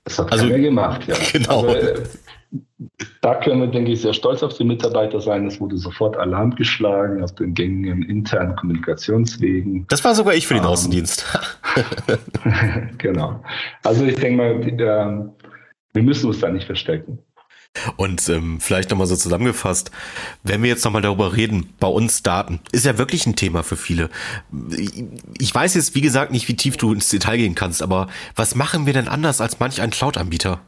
Es 0.06 0.20
hat 0.20 0.32
also, 0.32 0.46
keiner 0.46 0.60
gemacht, 0.60 1.08
ja. 1.08 1.16
Genau. 1.34 1.66
Also, 1.66 1.76
äh, 1.76 2.04
da 3.22 3.36
können 3.36 3.60
wir, 3.60 3.68
denke 3.68 3.92
ich, 3.92 4.02
sehr 4.02 4.14
stolz 4.14 4.44
auf 4.44 4.54
die 4.54 4.64
Mitarbeiter 4.64 5.20
sein. 5.20 5.48
Es 5.48 5.60
wurde 5.60 5.78
sofort 5.78 6.16
Alarm 6.16 6.56
geschlagen 6.56 7.24
auf 7.24 7.34
den 7.34 7.56
gängigen 7.56 8.04
internen 8.04 8.56
Kommunikationswegen. 8.56 9.88
Das 9.90 10.04
war 10.06 10.14
sogar 10.14 10.36
ich 10.36 10.46
für 10.46 10.54
den 10.54 10.64
ähm, 10.64 10.70
Außendienst. 10.70 11.26
genau. 13.00 13.44
Also 13.84 14.06
ich 14.06 14.16
denke 14.16 14.38
mal, 14.38 14.62
äh, 14.62 15.30
wir 15.94 16.04
müssen 16.04 16.28
uns 16.28 16.40
da 16.40 16.50
nicht 16.50 16.68
verstecken. 16.68 17.18
Und 17.96 18.28
ähm, 18.30 18.60
vielleicht 18.60 18.90
nochmal 18.90 19.08
so 19.08 19.16
zusammengefasst, 19.16 19.92
wenn 20.44 20.64
wir 20.64 20.70
jetzt 20.70 20.84
nochmal 20.84 21.02
darüber 21.02 21.36
reden, 21.36 21.74
bei 21.80 21.88
uns 21.88 22.24
Daten, 22.24 22.60
ist 22.72 22.86
ja 22.86 22.98
wirklich 22.98 23.26
ein 23.28 23.36
Thema 23.36 23.64
für 23.64 23.78
viele. 23.78 24.10
Ich 25.40 25.54
weiß 25.54 25.76
jetzt, 25.76 25.96
wie 25.96 26.02
gesagt, 26.02 26.32
nicht, 26.32 26.48
wie 26.48 26.56
tief 26.56 26.78
du 26.78 26.94
ins 26.94 27.10
Detail 27.10 27.38
gehen 27.38 27.56
kannst, 27.56 27.82
aber 27.82 28.08
was 28.36 28.56
machen 28.56 28.86
wir 28.86 28.94
denn 28.94 29.08
anders 29.08 29.42
als 29.42 29.60
manch 29.60 29.82
ein 29.82 29.92
Cloud-Anbieter? 29.92 30.60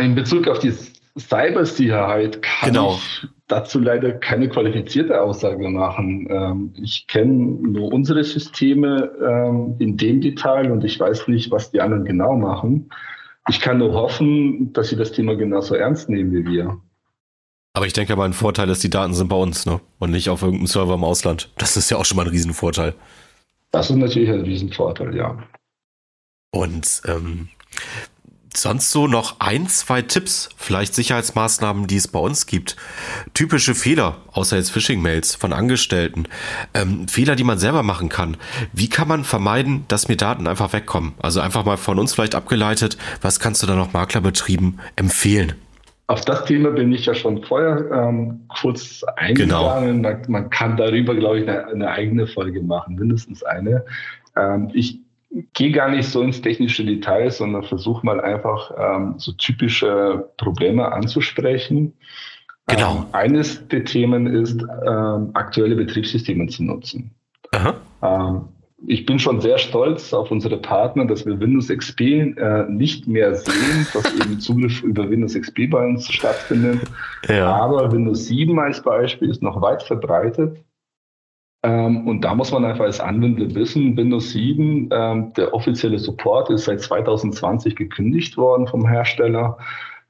In 0.00 0.14
Bezug 0.14 0.46
auf 0.46 0.58
die 0.58 0.74
Cybersicherheit 1.18 2.42
kann 2.42 2.70
genau. 2.70 2.94
ich 2.94 3.26
dazu 3.48 3.80
leider 3.80 4.12
keine 4.12 4.48
qualifizierte 4.48 5.20
Aussage 5.20 5.68
machen. 5.68 6.28
Ähm, 6.30 6.74
ich 6.80 7.06
kenne 7.08 7.32
nur 7.32 7.92
unsere 7.92 8.22
Systeme 8.22 9.10
ähm, 9.20 9.74
in 9.78 9.96
dem 9.96 10.20
Detail 10.20 10.70
und 10.70 10.84
ich 10.84 11.00
weiß 11.00 11.28
nicht, 11.28 11.50
was 11.50 11.70
die 11.70 11.80
anderen 11.80 12.04
genau 12.04 12.36
machen. 12.36 12.90
Ich 13.50 13.60
kann 13.60 13.78
nur 13.78 13.92
hoffen, 13.94 14.72
dass 14.72 14.90
sie 14.90 14.96
das 14.96 15.10
Thema 15.10 15.34
genauso 15.34 15.74
ernst 15.74 16.08
nehmen 16.08 16.32
wie 16.32 16.46
wir. 16.46 16.80
Aber 17.72 17.84
ich 17.84 17.92
denke 17.92 18.14
mal, 18.14 18.24
ein 18.24 18.32
Vorteil 18.32 18.68
ist, 18.68 18.84
die 18.84 18.90
Daten 18.90 19.12
sind 19.12 19.26
bei 19.26 19.34
uns, 19.34 19.66
ne? 19.66 19.80
Und 19.98 20.12
nicht 20.12 20.28
auf 20.30 20.42
irgendeinem 20.42 20.68
Server 20.68 20.94
im 20.94 21.02
Ausland. 21.02 21.52
Das 21.58 21.76
ist 21.76 21.90
ja 21.90 21.96
auch 21.96 22.04
schon 22.04 22.16
mal 22.16 22.26
ein 22.26 22.30
Riesenvorteil. 22.30 22.94
Das 23.72 23.90
ist 23.90 23.96
natürlich 23.96 24.30
ein 24.30 24.42
Riesenvorteil, 24.42 25.16
ja. 25.16 25.36
Und 26.52 27.02
ähm, 27.06 27.48
sonst 28.54 28.90
so 28.90 29.06
noch 29.06 29.36
ein, 29.38 29.68
zwei 29.68 30.02
Tipps, 30.02 30.48
vielleicht 30.56 30.94
Sicherheitsmaßnahmen, 30.94 31.86
die 31.86 31.96
es 31.96 32.08
bei 32.08 32.18
uns 32.18 32.46
gibt. 32.46 32.76
Typische 33.34 33.74
Fehler, 33.74 34.16
außer 34.32 34.56
jetzt 34.56 34.70
Phishing-Mails 34.70 35.34
von 35.36 35.52
Angestellten. 35.52 36.24
Ähm, 36.74 37.08
Fehler, 37.08 37.36
die 37.36 37.44
man 37.44 37.58
selber 37.58 37.82
machen 37.82 38.08
kann. 38.08 38.36
Wie 38.72 38.88
kann 38.88 39.08
man 39.08 39.24
vermeiden, 39.24 39.84
dass 39.88 40.08
mir 40.08 40.16
Daten 40.16 40.46
einfach 40.46 40.72
wegkommen? 40.72 41.12
Also 41.20 41.40
einfach 41.40 41.64
mal 41.64 41.76
von 41.76 41.98
uns 41.98 42.14
vielleicht 42.14 42.34
abgeleitet, 42.34 42.98
was 43.22 43.40
kannst 43.40 43.62
du 43.62 43.66
da 43.66 43.74
noch 43.74 43.92
Maklerbetrieben 43.92 44.80
empfehlen? 44.96 45.54
Auf 46.08 46.22
das 46.22 46.44
Thema 46.44 46.72
bin 46.72 46.92
ich 46.92 47.06
ja 47.06 47.14
schon 47.14 47.44
vorher 47.44 47.88
ähm, 47.92 48.40
kurz 48.60 49.04
eingegangen. 49.16 49.94
Genau. 50.02 50.02
Man, 50.02 50.22
man, 50.26 50.50
kann 50.50 50.76
darüber, 50.76 51.14
glaube 51.14 51.38
ich, 51.38 51.48
eine, 51.48 51.68
eine 51.68 51.88
eigene 51.88 52.26
Folge 52.26 52.60
machen, 52.62 52.96
mindestens 52.96 53.44
eine. 53.44 53.84
Ähm, 54.34 54.70
ich 54.74 54.98
gehe 55.52 55.70
gar 55.70 55.90
nicht 55.90 56.08
so 56.08 56.22
ins 56.22 56.40
technische 56.40 56.84
Detail, 56.84 57.30
sondern 57.30 57.62
versuche 57.62 58.04
mal 58.04 58.20
einfach 58.20 58.72
ähm, 58.76 59.14
so 59.18 59.32
typische 59.32 60.30
Probleme 60.36 60.90
anzusprechen. 60.92 61.94
Genau. 62.66 62.96
Ähm, 62.96 63.06
eines 63.12 63.66
der 63.68 63.84
Themen 63.84 64.26
ist, 64.26 64.62
ähm, 64.86 65.30
aktuelle 65.34 65.76
Betriebssysteme 65.76 66.46
zu 66.48 66.64
nutzen. 66.64 67.14
Ähm, 68.02 68.48
ich 68.86 69.04
bin 69.04 69.18
schon 69.18 69.40
sehr 69.40 69.58
stolz 69.58 70.12
auf 70.14 70.30
unsere 70.30 70.56
Partner, 70.56 71.04
dass 71.04 71.26
wir 71.26 71.38
Windows 71.38 71.68
XP 71.68 72.00
äh, 72.00 72.64
nicht 72.68 73.06
mehr 73.06 73.34
sehen, 73.34 73.86
dass 73.92 74.14
eben 74.20 74.40
Zugriff 74.40 74.82
über 74.82 75.08
Windows 75.10 75.34
XP 75.34 75.70
bei 75.70 75.86
uns 75.86 76.10
stattfindet. 76.10 76.80
Ja. 77.28 77.54
Aber 77.54 77.92
Windows 77.92 78.26
7 78.26 78.58
als 78.58 78.82
Beispiel 78.82 79.30
ist 79.30 79.42
noch 79.42 79.60
weit 79.60 79.82
verbreitet. 79.82 80.56
Ähm, 81.62 82.08
und 82.08 82.22
da 82.22 82.34
muss 82.34 82.52
man 82.52 82.64
einfach 82.64 82.84
als 82.84 83.00
Anwender 83.00 83.54
wissen, 83.54 83.96
Windows 83.96 84.30
7, 84.30 84.88
ähm, 84.92 85.32
der 85.34 85.52
offizielle 85.52 85.98
Support 85.98 86.50
ist 86.50 86.64
seit 86.64 86.80
2020 86.80 87.76
gekündigt 87.76 88.36
worden 88.36 88.66
vom 88.66 88.88
Hersteller. 88.88 89.58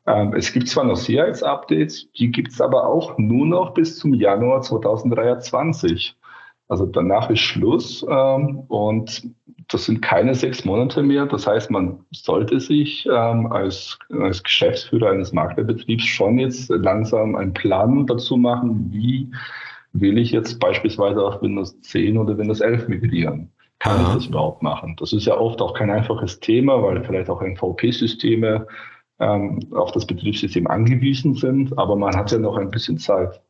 Ähm, 0.07 0.33
es 0.35 0.53
gibt 0.53 0.69
zwar 0.69 0.85
noch 0.85 0.97
Sicherheitsupdates, 0.97 2.11
die 2.13 2.31
gibt 2.31 2.53
es 2.53 2.61
aber 2.61 2.87
auch 2.87 3.19
nur 3.19 3.47
noch 3.47 3.75
bis 3.75 3.99
zum 3.99 4.15
Januar 4.15 4.63
2023. 4.63 6.17
Also 6.69 6.87
danach 6.87 7.29
ist 7.31 7.41
Schluss 7.41 8.07
ähm, 8.09 8.61
und 8.69 9.29
das 9.69 9.87
sind 9.87 10.03
keine 10.03 10.37
sechs 10.37 10.65
Monate 10.65 11.03
mehr. 11.03 11.27
Das 11.27 11.47
heißt, 11.47 11.71
man 11.71 12.01
sollte 12.13 12.61
sich 12.61 13.07
ähm, 13.07 13.51
als, 13.51 13.99
als 14.21 14.43
Geschäftsführer 14.43 15.11
eines 15.11 15.33
Maklerbetriebs 15.33 16.05
schon 16.05 16.39
jetzt 16.39 16.71
langsam 16.71 17.35
einen 17.35 17.53
Plan 17.53 18.07
dazu 18.07 18.37
machen, 18.37 18.89
wie 18.93 19.31
will 19.93 20.19
ich 20.19 20.31
jetzt 20.31 20.59
beispielsweise 20.61 21.25
auf 21.25 21.43
Windows 21.43 21.81
10 21.83 22.17
oder 22.19 22.37
Windows 22.37 22.61
11 22.61 22.89
migrieren? 22.89 23.51
Kann 23.79 23.99
Aha. 23.99 24.09
ich 24.09 24.15
das 24.15 24.27
überhaupt 24.27 24.63
machen? 24.63 24.97
Das 24.99 25.13
ist 25.13 25.27
ja 25.27 25.37
oft 25.37 25.61
auch 25.63 25.75
kein 25.75 25.91
einfaches 25.91 26.39
Thema, 26.41 26.83
weil 26.83 27.03
vielleicht 27.03 27.31
auch 27.31 27.41
MVP-Systeme 27.41 28.67
ähm, 29.19 29.61
auf 29.73 29.93
das 29.93 30.07
Betriebssystem 30.07 30.67
angewiesen 30.67 31.35
sind, 31.35 31.79
aber 31.79 31.97
man 31.97 32.15
hat 32.15 32.31
ja 32.31 32.39
noch 32.39 32.57
ein 32.57 32.71
bisschen 32.71 32.99
Zeit. 32.99 33.41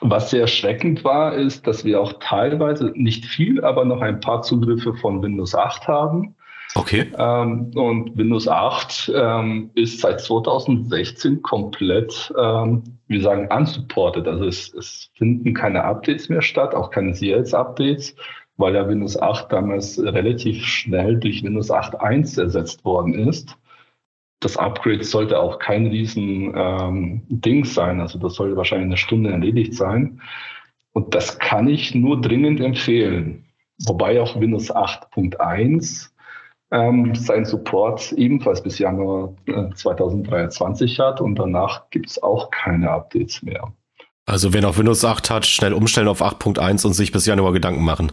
Was 0.00 0.30
sehr 0.30 0.42
erschreckend 0.42 1.02
war, 1.02 1.34
ist, 1.34 1.66
dass 1.66 1.84
wir 1.84 2.00
auch 2.00 2.14
teilweise, 2.20 2.92
nicht 2.94 3.24
viel, 3.24 3.64
aber 3.64 3.84
noch 3.84 4.00
ein 4.00 4.20
paar 4.20 4.42
Zugriffe 4.42 4.94
von 4.94 5.22
Windows 5.22 5.54
8 5.54 5.88
haben. 5.88 6.36
Okay. 6.74 7.10
Ähm, 7.16 7.70
und 7.74 8.16
Windows 8.16 8.46
8 8.46 9.12
ähm, 9.14 9.70
ist 9.74 10.00
seit 10.00 10.20
2016 10.20 11.42
komplett, 11.42 12.32
ähm, 12.38 12.82
wir 13.06 13.22
sagen, 13.22 13.48
unsupported. 13.50 14.28
Also 14.28 14.44
es, 14.44 14.74
es 14.74 15.10
finden 15.14 15.54
keine 15.54 15.84
Updates 15.84 16.28
mehr 16.28 16.42
statt, 16.42 16.74
auch 16.74 16.90
keine 16.90 17.12
CLS-Updates, 17.12 18.14
weil 18.58 18.74
ja 18.74 18.86
Windows 18.86 19.20
8 19.20 19.50
damals 19.50 19.98
relativ 19.98 20.64
schnell 20.64 21.18
durch 21.18 21.42
Windows 21.42 21.70
8.1 21.70 22.40
ersetzt 22.40 22.84
worden 22.84 23.14
ist 23.14 23.56
das 24.40 24.56
Upgrade 24.56 25.02
sollte 25.02 25.38
auch 25.38 25.58
kein 25.58 25.86
riesen 25.86 26.52
ähm, 26.54 27.64
sein. 27.64 28.00
Also 28.00 28.18
das 28.18 28.34
sollte 28.34 28.56
wahrscheinlich 28.56 28.86
eine 28.86 28.96
Stunde 28.96 29.30
erledigt 29.30 29.74
sein. 29.74 30.20
Und 30.92 31.14
das 31.14 31.38
kann 31.38 31.68
ich 31.68 31.94
nur 31.94 32.20
dringend 32.20 32.60
empfehlen. 32.60 33.44
Wobei 33.86 34.20
auch 34.20 34.40
Windows 34.40 34.74
8.1 34.74 36.10
ähm, 36.70 37.14
seinen 37.14 37.44
Support 37.44 38.12
ebenfalls 38.12 38.62
bis 38.62 38.78
Januar 38.78 39.34
äh, 39.46 39.70
2023 39.74 40.98
hat 40.98 41.20
und 41.20 41.36
danach 41.36 41.88
gibt 41.90 42.10
es 42.10 42.22
auch 42.22 42.50
keine 42.50 42.90
Updates 42.90 43.42
mehr. 43.42 43.72
Also 44.26 44.52
wer 44.52 44.60
noch 44.60 44.76
Windows 44.76 45.04
8 45.04 45.30
hat, 45.30 45.46
schnell 45.46 45.72
umstellen 45.72 46.08
auf 46.08 46.20
8.1 46.20 46.86
und 46.86 46.92
sich 46.92 47.12
bis 47.12 47.24
Januar 47.24 47.52
Gedanken 47.52 47.82
machen. 47.82 48.12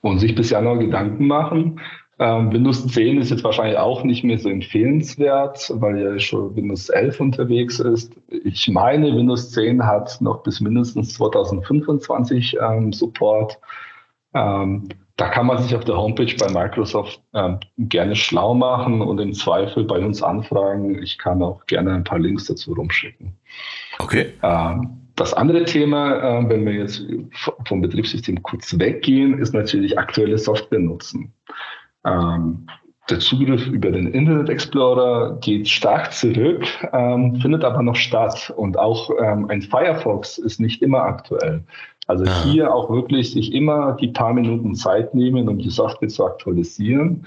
Und 0.00 0.18
sich 0.18 0.34
bis 0.34 0.50
Januar 0.50 0.78
Gedanken 0.78 1.28
machen. 1.28 1.80
Ähm, 2.18 2.52
Windows 2.52 2.86
10 2.88 3.18
ist 3.18 3.30
jetzt 3.30 3.44
wahrscheinlich 3.44 3.78
auch 3.78 4.04
nicht 4.04 4.24
mehr 4.24 4.38
so 4.38 4.48
empfehlenswert, 4.48 5.70
weil 5.74 6.00
ja 6.00 6.18
schon 6.18 6.54
Windows 6.54 6.88
11 6.88 7.20
unterwegs 7.20 7.80
ist. 7.80 8.12
Ich 8.28 8.68
meine, 8.68 9.16
Windows 9.16 9.50
10 9.50 9.84
hat 9.84 10.20
noch 10.20 10.42
bis 10.42 10.60
mindestens 10.60 11.14
2025 11.14 12.56
ähm, 12.60 12.92
Support. 12.92 13.58
Ähm, 14.34 14.88
da 15.16 15.28
kann 15.28 15.46
man 15.46 15.62
sich 15.62 15.74
auf 15.76 15.84
der 15.84 15.96
Homepage 15.96 16.34
bei 16.38 16.50
Microsoft 16.50 17.22
ähm, 17.34 17.60
gerne 17.78 18.16
schlau 18.16 18.54
machen 18.54 19.00
und 19.00 19.20
im 19.20 19.32
Zweifel 19.32 19.84
bei 19.84 19.98
uns 19.98 20.22
anfragen. 20.22 21.00
Ich 21.02 21.18
kann 21.18 21.42
auch 21.42 21.64
gerne 21.66 21.92
ein 21.92 22.04
paar 22.04 22.18
Links 22.18 22.46
dazu 22.46 22.72
rumschicken. 22.72 23.32
Okay. 24.00 24.32
Ähm, 24.42 25.04
das 25.16 25.32
andere 25.32 25.64
Thema, 25.64 26.40
äh, 26.40 26.48
wenn 26.48 26.66
wir 26.66 26.72
jetzt 26.72 27.04
vom 27.66 27.80
Betriebssystem 27.80 28.42
kurz 28.42 28.76
weggehen, 28.76 29.38
ist 29.38 29.54
natürlich 29.54 29.96
aktuelle 29.96 30.36
Software 30.36 30.80
nutzen. 30.80 31.32
Ähm, 32.04 32.66
der 33.10 33.20
Zugriff 33.20 33.66
über 33.66 33.90
den 33.90 34.12
Internet 34.12 34.48
Explorer 34.48 35.38
geht 35.40 35.68
stark 35.68 36.12
zurück, 36.12 36.64
ähm, 36.92 37.36
findet 37.36 37.62
aber 37.62 37.82
noch 37.82 37.96
statt. 37.96 38.52
Und 38.56 38.78
auch 38.78 39.10
ähm, 39.22 39.50
ein 39.50 39.60
Firefox 39.60 40.38
ist 40.38 40.58
nicht 40.58 40.80
immer 40.80 41.02
aktuell. 41.02 41.62
Also 42.06 42.24
ja. 42.24 42.44
hier 42.44 42.74
auch 42.74 42.90
wirklich 42.90 43.32
sich 43.32 43.52
immer 43.52 43.96
die 44.00 44.08
paar 44.08 44.34
Minuten 44.34 44.74
Zeit 44.74 45.14
nehmen, 45.14 45.48
um 45.48 45.58
die 45.58 45.70
Software 45.70 46.08
zu 46.08 46.24
aktualisieren. 46.24 47.26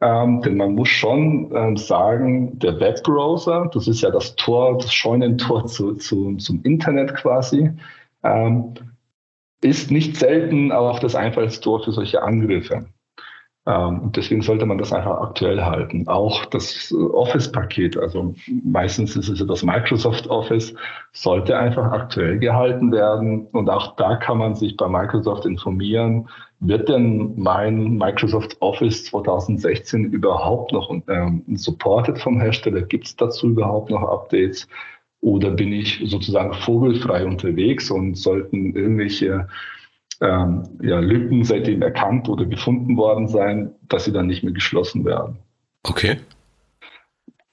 Ähm, 0.00 0.42
denn 0.42 0.56
man 0.56 0.74
muss 0.74 0.88
schon 0.88 1.50
ähm, 1.54 1.76
sagen, 1.76 2.58
der 2.58 2.78
Webbrowser, 2.80 3.70
das 3.72 3.86
ist 3.88 4.02
ja 4.02 4.10
das 4.10 4.34
Tor, 4.36 4.78
das 4.78 4.92
Scheunentor 4.92 5.66
zu, 5.66 5.94
zu, 5.94 6.36
zum 6.36 6.62
Internet 6.62 7.14
quasi, 7.14 7.70
ähm, 8.22 8.74
ist 9.62 9.90
nicht 9.90 10.16
selten 10.16 10.72
auch 10.72 10.98
das 10.98 11.14
Einfallstor 11.14 11.82
für 11.82 11.92
solche 11.92 12.22
Angriffe. 12.22 12.86
Ähm, 13.66 14.00
und 14.00 14.16
deswegen 14.16 14.42
sollte 14.42 14.66
man 14.66 14.78
das 14.78 14.92
einfach 14.92 15.20
aktuell 15.20 15.62
halten. 15.62 16.06
Auch 16.06 16.44
das 16.46 16.92
Office-Paket, 16.92 17.96
also 17.96 18.34
meistens 18.62 19.16
ist 19.16 19.28
es 19.28 19.40
ja 19.40 19.46
das 19.46 19.62
Microsoft 19.62 20.26
Office, 20.28 20.74
sollte 21.12 21.56
einfach 21.56 21.90
aktuell 21.90 22.38
gehalten 22.38 22.92
werden. 22.92 23.46
Und 23.52 23.70
auch 23.70 23.96
da 23.96 24.16
kann 24.16 24.38
man 24.38 24.54
sich 24.54 24.76
bei 24.76 24.88
Microsoft 24.88 25.46
informieren, 25.46 26.28
wird 26.60 26.88
denn 26.88 27.34
mein 27.36 27.96
Microsoft 27.98 28.56
Office 28.60 29.04
2016 29.06 30.12
überhaupt 30.12 30.72
noch 30.72 30.90
ähm, 31.08 31.42
supported 31.54 32.18
vom 32.18 32.40
Hersteller? 32.40 32.82
Gibt 32.82 33.06
es 33.06 33.16
dazu 33.16 33.48
überhaupt 33.48 33.90
noch 33.90 34.02
Updates? 34.02 34.66
Oder 35.20 35.50
bin 35.50 35.72
ich 35.72 36.02
sozusagen 36.04 36.52
vogelfrei 36.52 37.24
unterwegs 37.24 37.90
und 37.90 38.14
sollten 38.14 38.74
irgendwelche 38.76 39.48
ähm, 40.20 40.64
ja, 40.82 41.00
Lücken 41.00 41.44
seitdem 41.44 41.82
erkannt 41.82 42.28
oder 42.28 42.44
gefunden 42.44 42.96
worden 42.96 43.28
sein, 43.28 43.70
dass 43.88 44.04
sie 44.04 44.12
dann 44.12 44.26
nicht 44.26 44.42
mehr 44.42 44.52
geschlossen 44.52 45.04
werden. 45.04 45.38
Okay. 45.82 46.18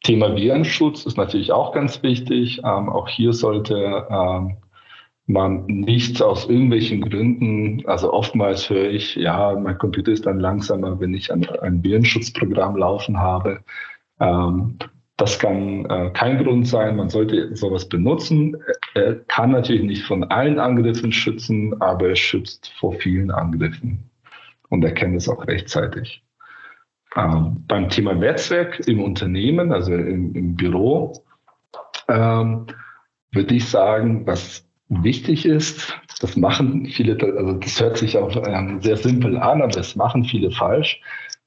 Thema 0.04 0.36
Virenschutz 0.36 1.06
ist 1.06 1.18
natürlich 1.18 1.52
auch 1.52 1.74
ganz 1.74 2.02
wichtig. 2.02 2.60
Ähm, 2.60 2.90
auch 2.90 3.08
hier 3.08 3.34
sollte 3.34 4.08
ähm, 4.10 4.58
man 5.28 5.66
nicht 5.66 6.22
aus 6.22 6.50
irgendwelchen 6.50 7.02
Gründen, 7.02 7.86
also 7.86 8.12
oftmals 8.12 8.70
höre 8.70 8.90
ich, 8.90 9.16
ja, 9.16 9.56
mein 9.56 9.78
Computer 9.78 10.12
ist 10.12 10.26
dann 10.26 10.40
langsamer, 10.40 11.00
wenn 11.00 11.14
ich 11.14 11.32
ein, 11.32 11.48
ein 11.62 11.84
Virenschutzprogramm 11.84 12.76
laufen 12.76 13.20
habe. 13.20 13.64
Ähm, 14.20 14.78
das 15.22 15.38
kann 15.38 15.86
äh, 15.86 16.10
kein 16.14 16.44
Grund 16.44 16.68
sein. 16.68 16.96
Man 16.96 17.10
sollte 17.10 17.56
sowas 17.56 17.88
benutzen. 17.88 18.58
Er 18.96 19.16
kann 19.26 19.52
natürlich 19.52 19.84
nicht 19.84 20.04
von 20.04 20.24
allen 20.24 20.58
Angriffen 20.58 21.12
schützen, 21.12 21.80
aber 21.80 22.10
er 22.10 22.16
schützt 22.16 22.74
vor 22.80 22.94
vielen 22.94 23.30
Angriffen 23.30 24.10
und 24.70 24.84
erkennt 24.84 25.16
es 25.16 25.30
auch 25.30 25.46
rechtzeitig. 25.46 26.24
Ähm, 27.16 27.64
beim 27.68 27.90
Thema 27.90 28.16
Netzwerk 28.16 28.80
im 28.88 29.00
Unternehmen, 29.04 29.72
also 29.72 29.94
im, 29.94 30.34
im 30.34 30.56
Büro, 30.56 31.14
ähm, 32.08 32.66
würde 33.32 33.54
ich 33.54 33.70
sagen, 33.70 34.26
was 34.26 34.68
wichtig 34.90 35.46
ist, 35.46 35.96
das 36.20 36.36
machen 36.36 36.88
viele, 36.88 37.16
also 37.38 37.54
das 37.54 37.80
hört 37.80 37.98
sich 37.98 38.18
auch 38.18 38.36
ähm, 38.48 38.82
sehr 38.82 38.98
simpel 38.98 39.38
an, 39.38 39.62
aber 39.62 39.72
das 39.72 39.96
machen 39.96 40.24
viele 40.24 40.50
falsch, 40.50 41.00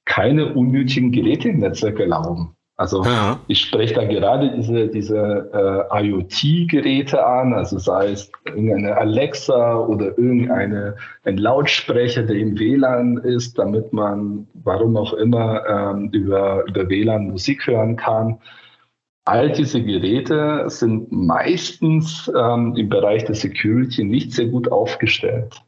keine 0.04 0.54
unnötigen 0.54 1.10
Geräte 1.10 1.48
im 1.48 1.58
Netzwerk 1.58 1.98
erlauben. 1.98 2.54
Also 2.76 3.04
ja. 3.04 3.38
ich 3.46 3.60
spreche 3.60 3.94
da 3.94 4.04
gerade 4.04 4.50
diese, 4.50 4.88
diese 4.88 5.86
äh, 5.92 6.02
IoT-Geräte 6.02 7.24
an, 7.24 7.54
also 7.54 7.78
sei 7.78 8.10
es 8.10 8.32
irgendeine 8.46 8.96
Alexa 8.96 9.76
oder 9.78 10.18
irgendeine 10.18 10.96
ein 11.22 11.36
Lautsprecher, 11.36 12.24
der 12.24 12.36
im 12.36 12.58
WLAN 12.58 13.18
ist, 13.18 13.56
damit 13.58 13.92
man, 13.92 14.48
warum 14.54 14.96
auch 14.96 15.12
immer, 15.12 15.64
ähm, 15.68 16.08
über, 16.10 16.64
über 16.66 16.88
WLAN 16.88 17.28
Musik 17.28 17.64
hören 17.64 17.94
kann. 17.94 18.40
All 19.24 19.52
diese 19.52 19.80
Geräte 19.80 20.64
sind 20.66 21.12
meistens 21.12 22.30
ähm, 22.36 22.74
im 22.76 22.88
Bereich 22.88 23.24
der 23.24 23.36
Security 23.36 24.02
nicht 24.02 24.32
sehr 24.32 24.46
gut 24.46 24.70
aufgestellt. 24.72 25.62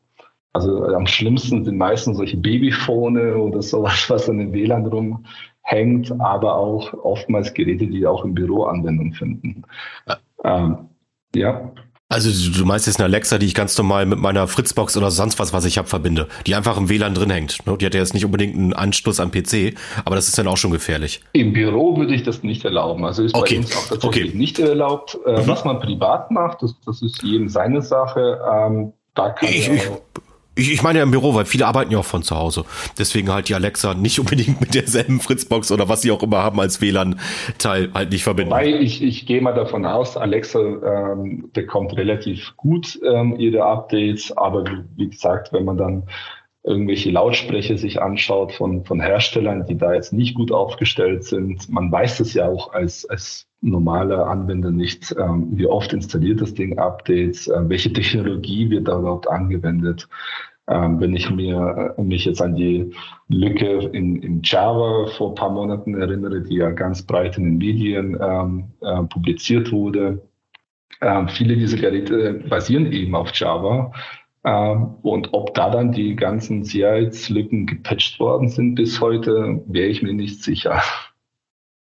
Also 0.53 0.85
am 0.87 1.07
schlimmsten 1.07 1.64
sind 1.64 1.77
meistens 1.77 2.16
solche 2.16 2.37
Babyphone 2.37 3.35
oder 3.35 3.62
sowas, 3.62 4.11
was 4.11 4.29
an 4.29 4.38
den 4.38 4.53
WLAN 4.53 4.87
rum 4.87 5.25
hängt, 5.67 6.13
aber 6.21 6.57
auch 6.57 6.93
oftmals 6.95 7.53
Geräte, 7.53 7.87
die 7.87 8.07
auch 8.07 8.25
im 8.25 8.35
Büro 8.35 8.65
Anwendung 8.65 9.13
finden. 9.13 9.65
Ähm, 10.45 10.79
ja. 11.35 11.73
Also 12.09 12.31
du 12.53 12.65
meinst 12.65 12.87
jetzt 12.87 13.01
eine 13.01 13.07
Alexa, 13.07 13.37
die 13.39 13.47
ich 13.47 13.55
ganz 13.55 13.77
normal 13.77 14.07
mit 14.07 14.21
meiner 14.21 14.47
Fritzbox 14.47 14.97
oder 14.97 15.11
sonst 15.11 15.41
was, 15.41 15.53
was 15.53 15.65
ich 15.65 15.77
habe, 15.77 15.89
verbinde, 15.89 16.29
die 16.47 16.55
einfach 16.55 16.77
im 16.77 16.89
WLAN 16.89 17.15
drin 17.15 17.31
hängt. 17.31 17.67
Ne? 17.67 17.77
Die 17.77 17.85
hat 17.85 17.95
ja 17.95 18.01
jetzt 18.01 18.15
nicht 18.15 18.25
unbedingt 18.25 18.55
einen 18.55 18.73
Anschluss 18.75 19.19
am 19.19 19.33
PC, 19.33 19.75
aber 20.05 20.15
das 20.15 20.29
ist 20.29 20.39
dann 20.39 20.47
auch 20.47 20.57
schon 20.57 20.71
gefährlich. 20.71 21.21
Im 21.33 21.53
Büro 21.53 21.97
würde 21.97 22.15
ich 22.15 22.23
das 22.23 22.45
nicht 22.45 22.65
erlauben. 22.65 23.05
Also 23.05 23.25
ist 23.25 23.35
okay. 23.35 23.57
bei 23.57 23.61
uns 23.63 23.77
auch 23.77 23.89
tatsächlich 23.89 24.29
okay. 24.29 24.39
nicht 24.39 24.61
erlaubt. 24.61 25.19
Äh, 25.27 25.43
mhm. 25.43 25.49
Was 25.49 25.65
man 25.65 25.81
privat 25.81 26.31
macht, 26.31 26.63
das, 26.63 26.77
das 26.87 27.03
ist 27.03 27.25
jedem 27.25 27.49
seine 27.49 27.83
Sache. 27.83 28.41
Ähm, 28.53 28.93
da 29.15 29.31
kann 29.31 29.49
ich, 29.49 29.69
ich, 29.69 29.83
ich, 30.57 30.73
ich 30.73 30.83
meine 30.83 30.99
ja 30.99 31.05
im 31.05 31.11
Büro, 31.11 31.35
weil 31.35 31.45
viele 31.45 31.66
arbeiten 31.66 31.92
ja 31.92 31.99
auch 31.99 32.05
von 32.05 32.23
zu 32.23 32.37
Hause. 32.37 32.64
Deswegen 32.99 33.31
halt 33.33 33.49
die 33.49 33.55
Alexa 33.55 33.95
nicht 33.95 34.19
unbedingt 34.19 34.61
mit 34.61 34.75
derselben 34.75 35.21
Fritzbox 35.21 35.71
oder 35.71 35.88
was 35.88 36.03
sie 36.03 36.11
auch 36.11 36.23
immer 36.23 36.38
haben 36.38 36.59
als 36.59 36.81
WLAN-Teil 36.81 37.90
halt 37.95 38.11
nicht 38.11 38.25
verbinden. 38.25 38.51
Wobei 38.51 38.69
ich, 38.69 39.03
ich 39.03 39.27
gehe 39.27 39.40
mal 39.40 39.53
davon 39.53 39.85
aus, 39.85 40.16
Alexa 40.16 40.59
ähm, 40.59 41.51
bekommt 41.53 41.97
relativ 41.97 42.57
gut 42.57 42.99
ähm, 43.05 43.37
ihre 43.38 43.64
Updates, 43.64 44.37
aber 44.37 44.64
wie, 44.66 44.85
wie 44.97 45.11
gesagt, 45.11 45.53
wenn 45.53 45.64
man 45.64 45.77
dann 45.77 46.03
irgendwelche 46.67 47.11
Lautsprecher 47.11 47.79
sich 47.79 48.03
anschaut 48.03 48.53
von, 48.53 48.85
von 48.85 49.01
Herstellern, 49.01 49.65
die 49.67 49.79
da 49.79 49.95
jetzt 49.95 50.13
nicht 50.13 50.35
gut 50.35 50.51
aufgestellt 50.51 51.23
sind. 51.23 51.69
Man 51.71 51.93
weiß 51.93 52.19
es 52.21 52.35
ja 52.35 52.49
auch 52.49 52.73
als, 52.73 53.09
als 53.09 53.47
normaler 53.61 54.27
Anwender 54.27 54.73
nicht, 54.73 55.15
ähm, 55.19 55.49
wie 55.53 55.67
oft 55.67 55.93
installiert 55.93 56.41
das 56.41 56.55
Ding 56.55 56.77
Updates, 56.79 57.47
äh, 57.47 57.69
welche 57.69 57.93
Technologie 57.93 58.69
wird 58.69 58.89
da 58.89 58.99
überhaupt 58.99 59.29
angewendet. 59.29 60.09
Ähm, 60.69 60.99
wenn 60.99 61.15
ich 61.15 61.31
mir 61.31 61.95
äh, 61.97 62.03
mich 62.03 62.25
jetzt 62.25 62.43
an 62.43 62.57
die 62.57 62.91
Lücke 63.29 63.89
in, 63.93 64.17
in 64.17 64.41
Java 64.43 65.07
vor 65.17 65.31
ein 65.31 65.35
paar 65.37 65.53
Monaten 65.53 65.95
erinnere, 65.95 66.43
die 66.43 66.57
ja 66.57 66.71
ganz 66.71 67.03
breit 67.03 67.39
in 67.39 67.45
den 67.45 67.59
Medien 67.59 68.19
ähm, 68.21 68.73
äh, 68.81 69.05
publiziert 69.05 69.71
wurde. 69.71 70.21
Ähm, 71.01 71.29
viele 71.29 71.55
dieser 71.55 71.77
Geräte 71.77 72.43
basieren 72.49 72.91
eben 72.91 73.15
auf 73.15 73.31
Java 73.35 73.93
und 74.47 75.33
ob 75.33 75.55
da 75.55 75.71
dann 75.71 75.91
die 75.91 76.15
ganzen 76.15 76.65
Sicherheitslücken 76.65 77.67
gepatcht 77.67 78.21
worden 78.21 78.49
sind 78.49 78.77
bis 78.77 79.01
heute, 79.01 79.63
wäre 79.67 79.89
ich 79.89 80.03
mir 80.03 80.13
nicht 80.13 80.43
sicher. 80.43 80.83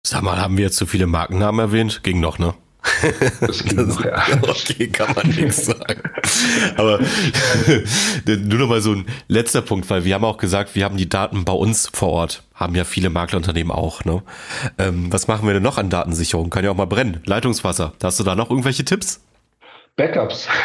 Sag 0.07 0.23
mal, 0.23 0.41
haben 0.41 0.57
wir 0.57 0.65
jetzt 0.65 0.77
zu 0.77 0.87
viele 0.87 1.07
Markennamen 1.07 1.61
erwähnt? 1.61 2.03
Ging 2.03 2.21
noch, 2.21 2.39
ne? 2.39 2.55
Das 3.41 3.65
ging 3.65 3.89
noch, 3.89 4.03
ja. 4.05 4.23
Okay, 4.43 4.89
kann 4.89 5.15
man 5.15 5.29
nichts 5.29 5.67
sagen. 5.67 6.01
Aber 6.77 7.01
nur 8.27 8.59
noch 8.59 8.69
mal 8.69 8.81
so 8.81 8.93
ein 8.93 9.07
letzter 9.29 9.61
Punkt, 9.61 9.91
weil 9.91 10.05
wir 10.05 10.15
haben 10.15 10.25
auch 10.25 10.39
gesagt, 10.39 10.75
wir 10.75 10.85
haben 10.85 10.97
die 10.97 11.09
Daten 11.09 11.45
bei 11.45 11.53
uns 11.53 11.91
vor 11.93 12.11
Ort. 12.11 12.45
Haben 12.55 12.75
ja 12.75 12.85
viele 12.85 13.11
Maklerunternehmen 13.11 13.73
auch, 13.73 14.05
ne? 14.05 14.23
Ähm, 14.79 15.13
was 15.13 15.29
machen 15.29 15.47
wir 15.47 15.55
denn 15.55 15.63
noch 15.63 15.77
an 15.77 15.91
Datensicherung? 15.91 16.49
Kann 16.49 16.65
ja 16.65 16.71
auch 16.71 16.77
mal 16.77 16.87
brennen. 16.87 17.21
Leitungswasser. 17.27 17.93
Hast 18.03 18.19
du 18.19 18.25
da 18.25 18.35
noch 18.35 18.49
irgendwelche 18.49 18.85
Tipps? 18.85 19.21
Backups. 19.97 20.47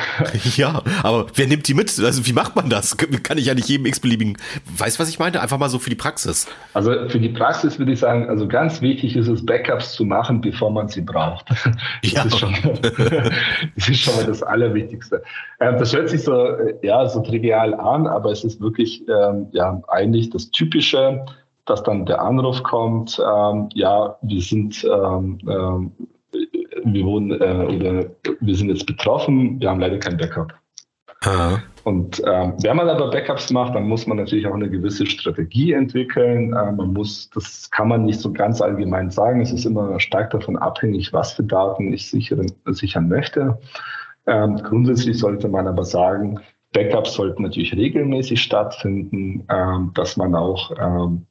Ja, 0.58 0.82
aber 1.04 1.28
wer 1.36 1.48
nimmt 1.48 1.68
die 1.68 1.74
mit? 1.74 1.98
Also 2.00 2.26
wie 2.28 2.34
macht 2.34 2.56
man 2.56 2.70
das? 2.70 2.98
Kann 2.98 3.38
ich 3.38 3.46
ja 3.46 3.54
nicht 3.54 3.70
jedem 3.70 3.86
x-beliebigen, 3.86 4.38
weiß 4.78 5.00
was 5.00 5.10
ich 5.10 5.20
meine? 5.20 5.40
Einfach 5.40 5.58
mal 5.58 5.70
so 5.70 5.80
für 5.80 5.90
die 5.90 5.96
Praxis. 5.96 6.48
Also 6.74 7.08
für 7.08 7.20
die 7.20 7.30
Praxis 7.30 7.80
würde 7.80 7.94
ich 7.94 8.00
sagen, 8.00 8.28
also 8.28 8.48
ganz 8.48 8.82
wichtig 8.82 9.16
ist 9.16 9.28
es, 9.28 9.46
Backups 9.46 9.94
zu 9.94 10.04
machen, 10.04 10.42
bevor 10.42 10.70
man 10.70 10.90
sie 10.90 11.02
braucht. 11.02 11.48
Das, 12.04 12.12
ja. 12.14 12.24
ist, 12.24 12.40
schon, 12.40 12.54
das 13.76 13.90
ist 13.90 14.02
schon 14.02 14.16
mal 14.16 14.26
das 14.26 14.44
Allerwichtigste. 14.44 15.24
Ähm, 15.60 15.78
das 15.78 15.94
hört 15.94 16.10
sich 16.10 16.24
so, 16.24 16.34
äh, 16.34 16.76
ja, 16.82 17.08
so 17.08 17.22
trivial 17.22 17.74
an, 17.74 18.08
aber 18.08 18.32
es 18.32 18.44
ist 18.44 18.60
wirklich, 18.60 19.08
ähm, 19.08 19.48
ja, 19.52 19.82
eigentlich 19.88 20.30
das 20.32 20.52
Typische, 20.52 21.24
dass 21.66 21.84
dann 21.84 22.06
der 22.06 22.22
Anruf 22.22 22.64
kommt, 22.64 23.20
ähm, 23.20 23.70
ja, 23.74 24.18
wir 24.22 24.42
sind, 24.42 24.84
ähm, 24.84 25.40
ähm, 25.48 25.92
wir 26.84 27.06
wurden 27.06 27.32
äh, 27.32 27.76
oder 27.76 28.06
wir 28.40 28.56
sind 28.56 28.70
jetzt 28.70 28.86
betroffen, 28.86 29.60
wir 29.60 29.70
haben 29.70 29.80
leider 29.80 29.98
kein 29.98 30.18
Backup. 30.18 30.54
Aha. 31.24 31.62
Und 31.84 32.22
ähm, 32.26 32.54
wenn 32.62 32.76
man 32.78 32.90
aber 32.90 33.10
Backups 33.10 33.52
macht, 33.52 33.76
dann 33.76 33.88
muss 33.88 34.08
man 34.08 34.18
natürlich 34.18 34.46
auch 34.48 34.54
eine 34.54 34.70
gewisse 34.70 35.06
Strategie 35.06 35.74
entwickeln. 35.74 36.54
Äh, 36.54 36.72
man 36.72 36.94
muss, 36.94 37.30
das 37.32 37.70
kann 37.70 37.88
man 37.88 38.06
nicht 38.06 38.20
so 38.20 38.32
ganz 38.32 38.62
allgemein 38.62 39.10
sagen. 39.10 39.42
Es 39.42 39.52
ist 39.52 39.66
immer 39.66 40.00
stark 40.00 40.32
davon 40.32 40.58
abhängig, 40.58 41.14
was 41.14 41.34
für 41.34 41.44
Daten 41.44 41.94
ich 41.94 42.10
sichern, 42.10 42.52
sichern 42.66 43.08
möchte. 43.08 43.60
Ähm, 44.28 44.58
grundsätzlich 44.58 45.18
sollte 45.18 45.48
man 45.48 45.68
aber 45.68 45.84
sagen, 45.84 46.40
Backups 46.74 47.14
sollten 47.14 47.44
natürlich 47.44 47.76
regelmäßig 47.76 48.42
stattfinden, 48.42 49.46
ähm, 49.50 49.92
dass 49.94 50.18
man 50.18 50.36
auch 50.36 50.72
ähm, 50.80 51.26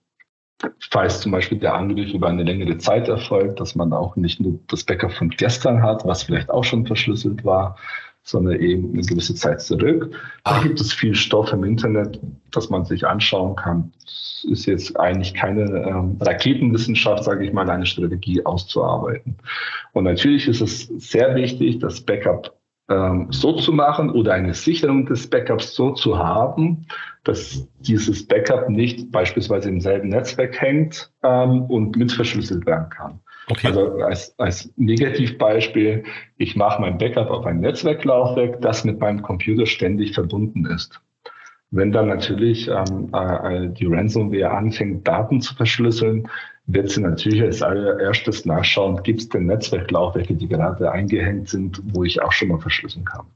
falls 0.90 1.20
zum 1.20 1.33
Beispiel 1.33 1.59
der 1.59 1.75
Angriff 1.75 2.12
über 2.12 2.29
eine 2.29 2.42
längere 2.42 2.79
Zeit 2.79 3.09
erfolgt, 3.09 3.61
dass 3.61 3.75
man 3.75 3.92
auch 3.92 4.16
nicht 4.16 4.40
nur 4.40 4.59
das 4.68 4.85
Backup 4.85 5.12
von 5.12 5.31
gestern 5.31 5.83
hat, 5.83 6.05
was 6.05 6.23
vielleicht 6.23 6.51
auch 6.51 6.64
schon 6.64 6.87
verschlüsselt 6.87 7.44
war, 7.44 7.77
sondern 8.23 8.61
eben 8.61 8.92
eine 8.92 9.03
gewisse 9.03 9.35
Zeit 9.35 9.62
zurück. 9.62 10.14
Da 10.44 10.53
ah. 10.53 10.62
gibt 10.62 10.81
es 10.81 10.92
viel 10.92 11.14
Stoff 11.14 11.53
im 11.53 11.64
Internet, 11.64 12.20
das 12.51 12.68
man 12.68 12.85
sich 12.85 13.07
anschauen 13.07 13.57
kann. 13.57 13.92
Es 14.05 14.46
ist 14.51 14.66
jetzt 14.66 14.99
eigentlich 14.99 15.35
keine 15.35 15.62
ähm, 15.62 16.18
Raketenwissenschaft, 16.20 17.25
sage 17.25 17.46
ich 17.46 17.53
mal, 17.53 17.68
eine 17.68 17.87
Strategie 17.87 18.44
auszuarbeiten. 18.44 19.37
Und 19.92 20.05
natürlich 20.05 20.49
ist 20.49 20.61
es 20.61 20.83
sehr 20.99 21.35
wichtig, 21.35 21.79
das 21.79 22.01
Backup 22.01 22.55
ähm, 22.90 23.29
so 23.31 23.53
zu 23.55 23.72
machen 23.72 24.11
oder 24.11 24.35
eine 24.35 24.53
Sicherung 24.53 25.07
des 25.07 25.31
Backups 25.31 25.74
so 25.74 25.92
zu 25.92 26.18
haben, 26.18 26.87
dass 27.24 27.68
dieses 27.81 28.26
Backup 28.26 28.68
nicht 28.68 29.11
beispielsweise 29.12 29.68
im 29.68 29.81
selben 29.81 30.09
Netzwerk 30.09 30.61
hängt 30.61 31.11
ähm, 31.22 31.62
und 31.62 31.96
mitverschlüsselt 31.96 32.66
werden 32.66 32.90
kann. 32.90 33.20
Okay. 33.48 33.68
Also 33.68 33.94
als, 34.03 34.35
als 34.38 34.72
Negativbeispiel, 34.76 36.05
ich 36.37 36.57
mache 36.57 36.81
mein 36.81 36.98
Backup 36.98 37.31
auf 37.31 37.46
ein 37.46 37.61
Netzwerklaufwerk, 37.61 38.61
das 38.61 38.85
mit 38.85 39.00
meinem 39.00 39.22
Computer 39.22 39.66
ständig 39.66 40.14
verbunden 40.14 40.66
ist. 40.66 41.00
Wenn 41.72 41.92
dann 41.92 42.09
natürlich 42.09 42.68
ähm, 42.68 43.11
äh, 43.12 43.68
die 43.68 43.87
Ransomware 43.87 44.50
anfängt, 44.50 45.06
Daten 45.06 45.40
zu 45.40 45.54
verschlüsseln, 45.54 46.28
wird 46.66 46.90
sie 46.90 47.00
natürlich 47.00 47.42
als 47.42 47.62
allererstes 47.62 48.44
nachschauen, 48.44 49.02
gibt 49.02 49.20
es 49.20 49.28
denn 49.28 49.46
Netzwerklaufwerke, 49.46 50.35
die 50.35 50.48
gerade 50.48 50.90
eingehängt 50.90 51.48
sind, 51.48 51.80
wo 51.92 52.04
ich 52.04 52.20
auch 52.22 52.33
schon 52.33 52.48
mal 52.48 52.59
verschlüsseln 52.59 53.04
kann. 53.04 53.26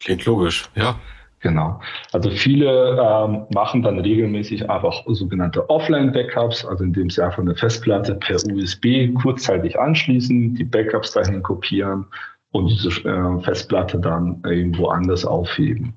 Klingt 0.00 0.24
logisch, 0.26 0.68
ja. 0.74 0.98
Genau. 1.40 1.80
Also 2.12 2.30
viele 2.30 2.98
ähm, 3.00 3.46
machen 3.54 3.82
dann 3.82 4.00
regelmäßig 4.00 4.68
einfach 4.68 5.04
sogenannte 5.06 5.70
Offline-Backups, 5.70 6.64
also 6.64 6.82
indem 6.82 7.10
sie 7.10 7.24
einfach 7.24 7.38
eine 7.38 7.54
Festplatte 7.54 8.16
per 8.16 8.36
USB 8.52 9.14
kurzzeitig 9.22 9.78
anschließen, 9.78 10.56
die 10.56 10.64
Backups 10.64 11.12
dahin 11.12 11.44
kopieren 11.44 12.06
und 12.52 12.66
diese 12.66 12.88
äh, 13.06 13.40
Festplatte 13.40 13.98
dann 13.98 14.42
irgendwo 14.44 14.88
anders 14.88 15.24
aufheben. 15.24 15.94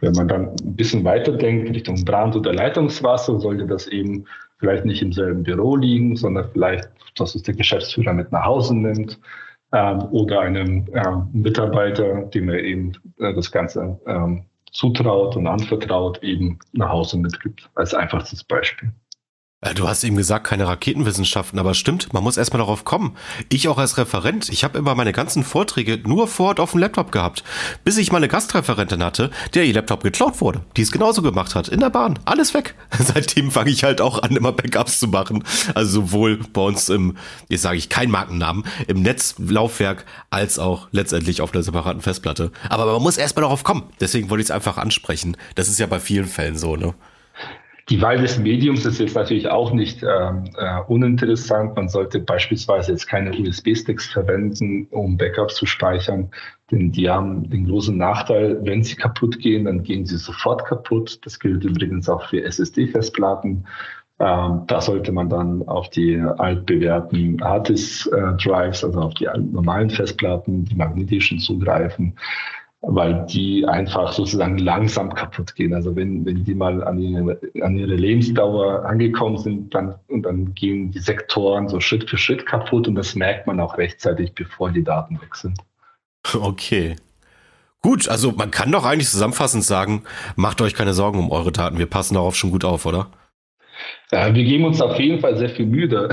Wenn 0.00 0.12
man 0.12 0.28
dann 0.28 0.48
ein 0.50 0.76
bisschen 0.76 1.04
weiter 1.04 1.32
denkt 1.32 1.70
Richtung 1.70 2.04
Brand- 2.04 2.36
oder 2.36 2.52
Leitungswasser, 2.52 3.40
sollte 3.40 3.66
das 3.66 3.88
eben 3.88 4.24
vielleicht 4.58 4.84
nicht 4.84 5.02
im 5.02 5.12
selben 5.12 5.42
Büro 5.42 5.76
liegen, 5.76 6.16
sondern 6.16 6.48
vielleicht, 6.52 6.88
dass 7.16 7.34
es 7.34 7.42
der 7.42 7.54
Geschäftsführer 7.54 8.12
mit 8.12 8.30
nach 8.32 8.44
Hause 8.44 8.76
nimmt 8.76 9.18
ähm, 9.72 10.02
oder 10.10 10.40
einem 10.40 10.86
äh, 10.92 11.02
Mitarbeiter, 11.32 12.22
dem 12.26 12.48
er 12.48 12.62
eben 12.62 12.92
äh, 13.18 13.34
das 13.34 13.50
Ganze 13.50 13.98
ähm, 14.06 14.44
zutraut 14.70 15.36
und 15.36 15.46
anvertraut, 15.46 16.22
eben 16.22 16.58
nach 16.72 16.90
Hause 16.90 17.18
mitgibt, 17.18 17.68
als 17.74 17.94
einfachstes 17.94 18.44
Beispiel. 18.44 18.92
Äh, 19.60 19.74
du 19.74 19.88
hast 19.88 20.04
eben 20.04 20.16
gesagt, 20.16 20.46
keine 20.46 20.68
Raketenwissenschaften, 20.68 21.58
aber 21.58 21.74
stimmt, 21.74 22.12
man 22.12 22.22
muss 22.22 22.36
erstmal 22.36 22.60
darauf 22.60 22.84
kommen. 22.84 23.16
Ich 23.48 23.66
auch 23.66 23.78
als 23.78 23.98
Referent, 23.98 24.48
ich 24.50 24.62
habe 24.62 24.78
immer 24.78 24.94
meine 24.94 25.12
ganzen 25.12 25.42
Vorträge 25.42 25.98
nur 26.06 26.28
vor 26.28 26.48
Ort 26.48 26.60
auf 26.60 26.72
dem 26.72 26.80
Laptop 26.80 27.10
gehabt, 27.10 27.42
bis 27.82 27.98
ich 27.98 28.12
mal 28.12 28.18
eine 28.18 28.28
Gastreferentin 28.28 29.02
hatte, 29.02 29.30
der 29.54 29.64
ihr 29.64 29.74
Laptop 29.74 30.04
geklaut 30.04 30.40
wurde, 30.40 30.64
die 30.76 30.82
es 30.82 30.92
genauso 30.92 31.22
gemacht 31.22 31.56
hat, 31.56 31.66
in 31.66 31.80
der 31.80 31.90
Bahn, 31.90 32.20
alles 32.24 32.54
weg. 32.54 32.76
Seitdem 32.98 33.50
fange 33.50 33.70
ich 33.70 33.82
halt 33.82 34.00
auch 34.00 34.22
an, 34.22 34.36
immer 34.36 34.52
Backups 34.52 35.00
zu 35.00 35.08
machen. 35.08 35.42
Also 35.74 36.02
sowohl 36.02 36.38
bei 36.52 36.60
uns 36.60 36.88
im, 36.88 37.16
jetzt 37.48 37.62
sage 37.62 37.78
ich 37.78 37.88
kein 37.88 38.12
Markennamen, 38.12 38.64
im 38.86 39.02
Netzlaufwerk, 39.02 40.04
als 40.30 40.60
auch 40.60 40.86
letztendlich 40.92 41.40
auf 41.40 41.52
einer 41.52 41.64
separaten 41.64 42.00
Festplatte. 42.00 42.52
Aber 42.68 42.86
man 42.86 43.02
muss 43.02 43.18
erstmal 43.18 43.42
darauf 43.42 43.64
kommen. 43.64 43.84
Deswegen 43.98 44.30
wollte 44.30 44.42
ich 44.42 44.46
es 44.46 44.52
einfach 44.52 44.78
ansprechen. 44.78 45.36
Das 45.56 45.68
ist 45.68 45.80
ja 45.80 45.86
bei 45.86 45.98
vielen 45.98 46.26
Fällen 46.26 46.56
so, 46.56 46.76
ne? 46.76 46.94
Die 47.88 48.02
Wahl 48.02 48.18
des 48.18 48.38
Mediums 48.38 48.84
ist 48.84 49.00
jetzt 49.00 49.14
natürlich 49.14 49.48
auch 49.48 49.72
nicht 49.72 50.02
ähm, 50.02 50.44
äh, 50.58 50.80
uninteressant. 50.88 51.74
Man 51.74 51.88
sollte 51.88 52.20
beispielsweise 52.20 52.92
jetzt 52.92 53.06
keine 53.06 53.30
USB-Sticks 53.30 54.08
verwenden, 54.08 54.86
um 54.90 55.16
Backups 55.16 55.54
zu 55.54 55.64
speichern, 55.64 56.30
denn 56.70 56.92
die 56.92 57.08
haben 57.08 57.48
den 57.48 57.66
großen 57.66 57.96
Nachteil, 57.96 58.58
wenn 58.62 58.82
sie 58.82 58.94
kaputt 58.94 59.38
gehen, 59.38 59.64
dann 59.64 59.82
gehen 59.82 60.04
sie 60.04 60.18
sofort 60.18 60.66
kaputt. 60.66 61.18
Das 61.24 61.40
gilt 61.40 61.64
übrigens 61.64 62.10
auch 62.10 62.28
für 62.28 62.42
SSD-Festplatten. 62.42 63.64
Ähm, 64.20 64.62
da 64.66 64.80
sollte 64.82 65.12
man 65.12 65.30
dann 65.30 65.66
auf 65.66 65.88
die 65.88 66.18
altbewährten 66.18 67.42
Harddisk-Drives, 67.42 68.84
also 68.84 69.00
auf 69.00 69.14
die 69.14 69.28
normalen 69.50 69.88
Festplatten, 69.88 70.66
die 70.66 70.74
magnetischen 70.74 71.38
zugreifen 71.38 72.14
weil 72.80 73.26
die 73.26 73.66
einfach 73.66 74.12
sozusagen 74.12 74.58
langsam 74.58 75.12
kaputt 75.12 75.54
gehen. 75.56 75.74
Also 75.74 75.96
wenn, 75.96 76.24
wenn 76.24 76.44
die 76.44 76.54
mal 76.54 76.84
an 76.84 76.98
ihre, 76.98 77.40
an 77.60 77.76
ihre 77.76 77.94
Lebensdauer 77.94 78.84
angekommen 78.84 79.36
sind, 79.36 79.74
dann, 79.74 79.96
und 80.06 80.22
dann 80.22 80.54
gehen 80.54 80.92
die 80.92 81.00
Sektoren 81.00 81.68
so 81.68 81.80
Schritt 81.80 82.08
für 82.08 82.18
Schritt 82.18 82.46
kaputt 82.46 82.86
und 82.86 82.94
das 82.94 83.14
merkt 83.14 83.46
man 83.46 83.58
auch 83.60 83.78
rechtzeitig, 83.78 84.34
bevor 84.34 84.70
die 84.70 84.84
Daten 84.84 85.20
weg 85.20 85.34
sind. 85.34 85.58
Okay. 86.34 86.96
Gut, 87.80 88.08
also 88.08 88.32
man 88.32 88.50
kann 88.50 88.72
doch 88.72 88.84
eigentlich 88.84 89.08
zusammenfassend 89.08 89.64
sagen, 89.64 90.02
macht 90.36 90.60
euch 90.60 90.74
keine 90.74 90.94
Sorgen 90.94 91.18
um 91.18 91.30
eure 91.30 91.52
Daten, 91.52 91.78
wir 91.78 91.86
passen 91.86 92.14
darauf 92.14 92.34
schon 92.34 92.50
gut 92.50 92.64
auf, 92.64 92.86
oder? 92.86 93.08
Ja, 94.12 94.34
wir 94.34 94.44
geben 94.44 94.64
uns 94.64 94.80
auf 94.80 94.98
jeden 94.98 95.20
Fall 95.20 95.36
sehr 95.36 95.50
viel 95.50 95.66
Mühe, 95.66 96.08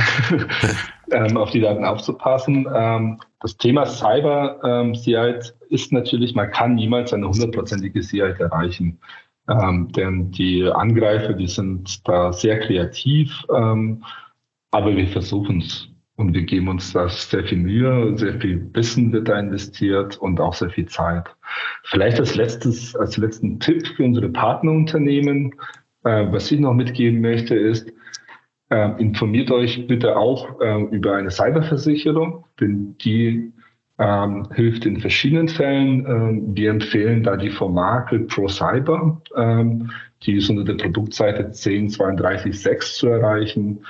ähm, 1.11 1.37
auf 1.37 1.51
die 1.51 1.61
Daten 1.61 1.85
aufzupassen. 1.85 2.67
Ähm, 2.73 3.19
das 3.41 3.57
Thema 3.57 3.85
Cyber-Sicherheit 3.85 5.55
ähm, 5.61 5.67
ist 5.73 5.91
natürlich, 5.91 6.35
man 6.35 6.51
kann 6.51 6.75
niemals 6.75 7.13
eine 7.13 7.27
hundertprozentige 7.27 8.03
Sicherheit 8.03 8.39
erreichen. 8.39 8.99
Ähm, 9.47 9.91
denn 9.91 10.31
die 10.31 10.63
Angreifer, 10.63 11.33
die 11.33 11.47
sind 11.47 12.07
da 12.07 12.33
sehr 12.33 12.59
kreativ, 12.59 13.45
ähm, 13.53 14.03
aber 14.71 14.95
wir 14.95 15.07
versuchen 15.07 15.61
es. 15.61 15.87
Und 16.17 16.33
wir 16.33 16.43
geben 16.43 16.69
uns 16.69 16.93
da 16.93 17.09
sehr 17.09 17.43
viel 17.43 17.57
Mühe, 17.57 18.17
sehr 18.17 18.39
viel 18.39 18.69
Wissen 18.73 19.11
wird 19.11 19.27
da 19.27 19.37
investiert 19.37 20.17
und 20.17 20.39
auch 20.39 20.53
sehr 20.53 20.69
viel 20.69 20.85
Zeit. 20.85 21.25
Vielleicht 21.83 22.19
als 22.19 22.35
letztes, 22.35 22.95
als 22.95 23.17
letzten 23.17 23.59
Tipp 23.59 23.85
für 23.85 24.03
unsere 24.05 24.29
Partnerunternehmen, 24.29 25.53
äh, 26.05 26.31
was 26.31 26.51
ich 26.51 26.59
noch 26.59 26.73
mitgeben 26.73 27.21
möchte, 27.21 27.55
ist, 27.55 27.91
äh, 28.69 29.01
informiert 29.01 29.51
euch 29.51 29.85
bitte 29.87 30.17
auch 30.17 30.59
äh, 30.61 30.83
über 30.85 31.15
eine 31.15 31.29
Cyberversicherung, 31.31 32.45
denn 32.59 32.97
die 32.99 33.51
ähm, 33.97 34.47
hilft 34.53 34.85
in 34.85 34.99
verschiedenen 34.99 35.47
Fällen. 35.47 36.05
Ähm, 36.05 36.55
wir 36.55 36.71
empfehlen 36.71 37.23
da 37.23 37.37
die 37.37 37.49
von 37.49 37.73
Marke 37.73 38.19
Pro 38.19 38.47
Cyber, 38.47 39.21
ähm, 39.35 39.91
die 40.23 40.37
ist 40.37 40.49
unter 40.49 40.63
der 40.63 40.75
Produktseite 40.75 41.43
10326 41.43 42.93
zu 42.93 43.07
erreichen. 43.07 43.85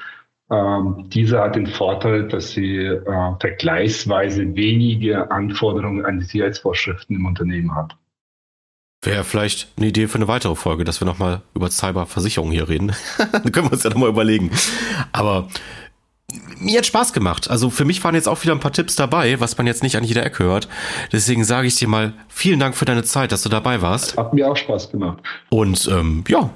Ähm, 0.51 1.06
diese 1.08 1.39
hat 1.39 1.56
den 1.56 1.67
Vorteil, 1.67 2.28
dass 2.28 2.51
sie 2.51 2.78
äh, 2.78 3.32
vergleichsweise 3.39 4.56
wenige 4.56 5.32
Anforderungen 5.32 6.06
an 6.06 6.19
die 6.19 6.25
Sicherheitsvorschriften 6.25 7.15
im 7.15 7.25
Unternehmen 7.25 7.75
hat. 7.75 7.97
Wäre 9.06 9.24
vielleicht 9.24 9.68
eine 9.78 9.88
Idee 9.88 10.08
für 10.08 10.15
eine 10.15 10.28
weitere 10.28 10.56
Folge, 10.56 10.84
dass 10.84 11.00
wir 11.00 11.06
nochmal 11.06 11.41
über 11.54 11.70
Cyberversicherung 11.70 12.52
hier 12.52 12.68
reden. 12.68 12.94
Dann 13.32 13.52
können 13.52 13.68
wir 13.68 13.74
uns 13.74 13.84
ja 13.84 13.89
nochmal 13.89 14.10
überlegen. 14.10 14.52
Aber 15.12 15.48
mir 16.58 16.80
hat 16.80 16.86
Spaß 16.86 17.13
gemacht. 17.13 17.50
Also 17.50 17.70
für 17.70 17.86
mich 17.86 18.04
waren 18.04 18.15
jetzt 18.15 18.28
auch 18.28 18.41
wieder 18.44 18.54
ein 18.54 18.60
paar 18.60 18.74
Tipps 18.74 18.96
dabei, 18.96 19.39
was 19.39 19.58
man 19.58 19.68
jetzt 19.68 19.84
nicht 19.84 19.96
an 19.96 20.04
jeder 20.04 20.26
Ecke 20.26 20.44
hört. 20.44 20.68
Deswegen 21.12 21.44
sage 21.44 21.68
ich 21.68 21.76
dir 21.76 21.88
mal 21.88 22.13
vielen 22.28 22.60
Dank 22.60 22.76
für 22.76 22.86
deine 22.86 23.04
Zeit, 23.04 23.32
dass 23.32 23.44
du 23.44 23.50
dabei 23.50 23.82
warst. 23.82 24.18
Hat 24.18 24.34
mir 24.34 24.50
auch 24.50 24.58
Spaß 24.58 24.91
gemacht. 24.91 25.20
Und 25.50 25.88
ähm, 25.88 26.24
ja. 26.28 26.50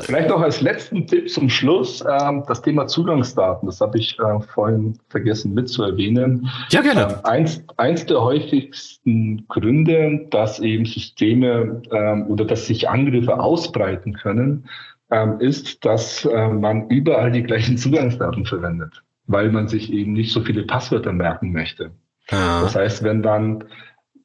Vielleicht 0.00 0.30
noch 0.30 0.40
als 0.40 0.60
letzten 0.60 1.06
Tipp 1.06 1.30
zum 1.30 1.48
Schluss 1.48 2.02
ähm, 2.08 2.42
das 2.48 2.62
Thema 2.62 2.86
Zugangsdaten. 2.86 3.66
Das 3.66 3.80
habe 3.80 3.98
ich 3.98 4.18
äh, 4.18 4.40
vorhin 4.40 4.98
vergessen 5.10 5.54
mitzuerwähnen. 5.54 6.48
Ja, 6.70 6.80
gerne. 6.80 7.20
Äh, 7.24 7.28
eins, 7.28 7.62
eins 7.76 8.06
der 8.06 8.22
häufigsten 8.22 9.46
Gründe, 9.48 10.26
dass 10.30 10.58
eben 10.60 10.86
Systeme 10.86 11.82
ähm, 11.90 12.26
oder 12.28 12.44
dass 12.44 12.66
sich 12.66 12.88
Angriffe 12.88 13.38
ausbreiten 13.38 14.14
können, 14.14 14.66
ähm, 15.10 15.38
ist, 15.40 15.84
dass 15.84 16.24
äh, 16.24 16.48
man 16.48 16.88
überall 16.88 17.30
die 17.30 17.42
gleichen 17.42 17.76
Zugangsdaten 17.76 18.46
verwendet 18.46 19.02
weil 19.26 19.50
man 19.50 19.68
sich 19.68 19.92
eben 19.92 20.12
nicht 20.12 20.32
so 20.32 20.40
viele 20.40 20.64
Passwörter 20.64 21.12
merken 21.12 21.52
möchte. 21.52 21.92
Ja. 22.30 22.62
Das 22.62 22.74
heißt, 22.74 23.02
wenn 23.02 23.22
dann, 23.22 23.64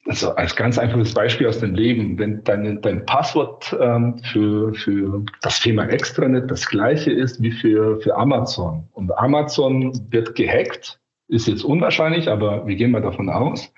also 0.10 0.34
als 0.36 0.56
ganz 0.56 0.80
einfaches 0.80 1.14
Beispiel 1.14 1.48
aus 1.48 1.60
dem 1.60 1.76
Leben, 1.76 2.18
wenn 2.18 2.44
dein, 2.44 2.82
dein 2.82 3.06
Passwort 3.06 3.78
ähm, 3.80 4.18
für, 4.32 4.74
für 4.74 5.24
das 5.44 5.60
Thema 5.60 5.88
Extranet 5.88 6.50
das 6.50 6.68
gleiche 6.68 7.12
ist 7.12 7.42
wie 7.44 7.52
für, 7.52 8.02
für 8.02 8.16
Amazon 8.18 8.88
und 8.94 9.16
Amazon 9.20 9.94
wird 10.10 10.34
gehackt, 10.34 11.00
ist 11.28 11.48
jetzt 11.48 11.64
unwahrscheinlich, 11.64 12.28
aber 12.28 12.66
wir 12.66 12.76
gehen 12.76 12.90
mal 12.90 13.04
davon 13.04 13.30
aus. 13.30 13.72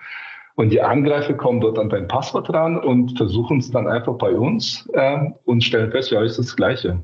Und 0.55 0.69
die 0.69 0.81
Angreifer 0.81 1.33
kommen 1.33 1.59
dort 1.59 1.77
an 1.77 1.89
dein 1.89 2.07
Passwort 2.07 2.49
ran 2.53 2.77
und 2.77 3.17
versuchen 3.17 3.59
es 3.59 3.69
dann 3.71 3.87
einfach 3.87 4.13
bei 4.17 4.31
uns 4.31 4.87
äh, 4.93 5.17
und 5.43 5.63
stellen 5.63 5.91
fest, 5.91 6.11
ja, 6.11 6.23
ist 6.23 6.39
das 6.39 6.55
Gleiche. 6.55 7.01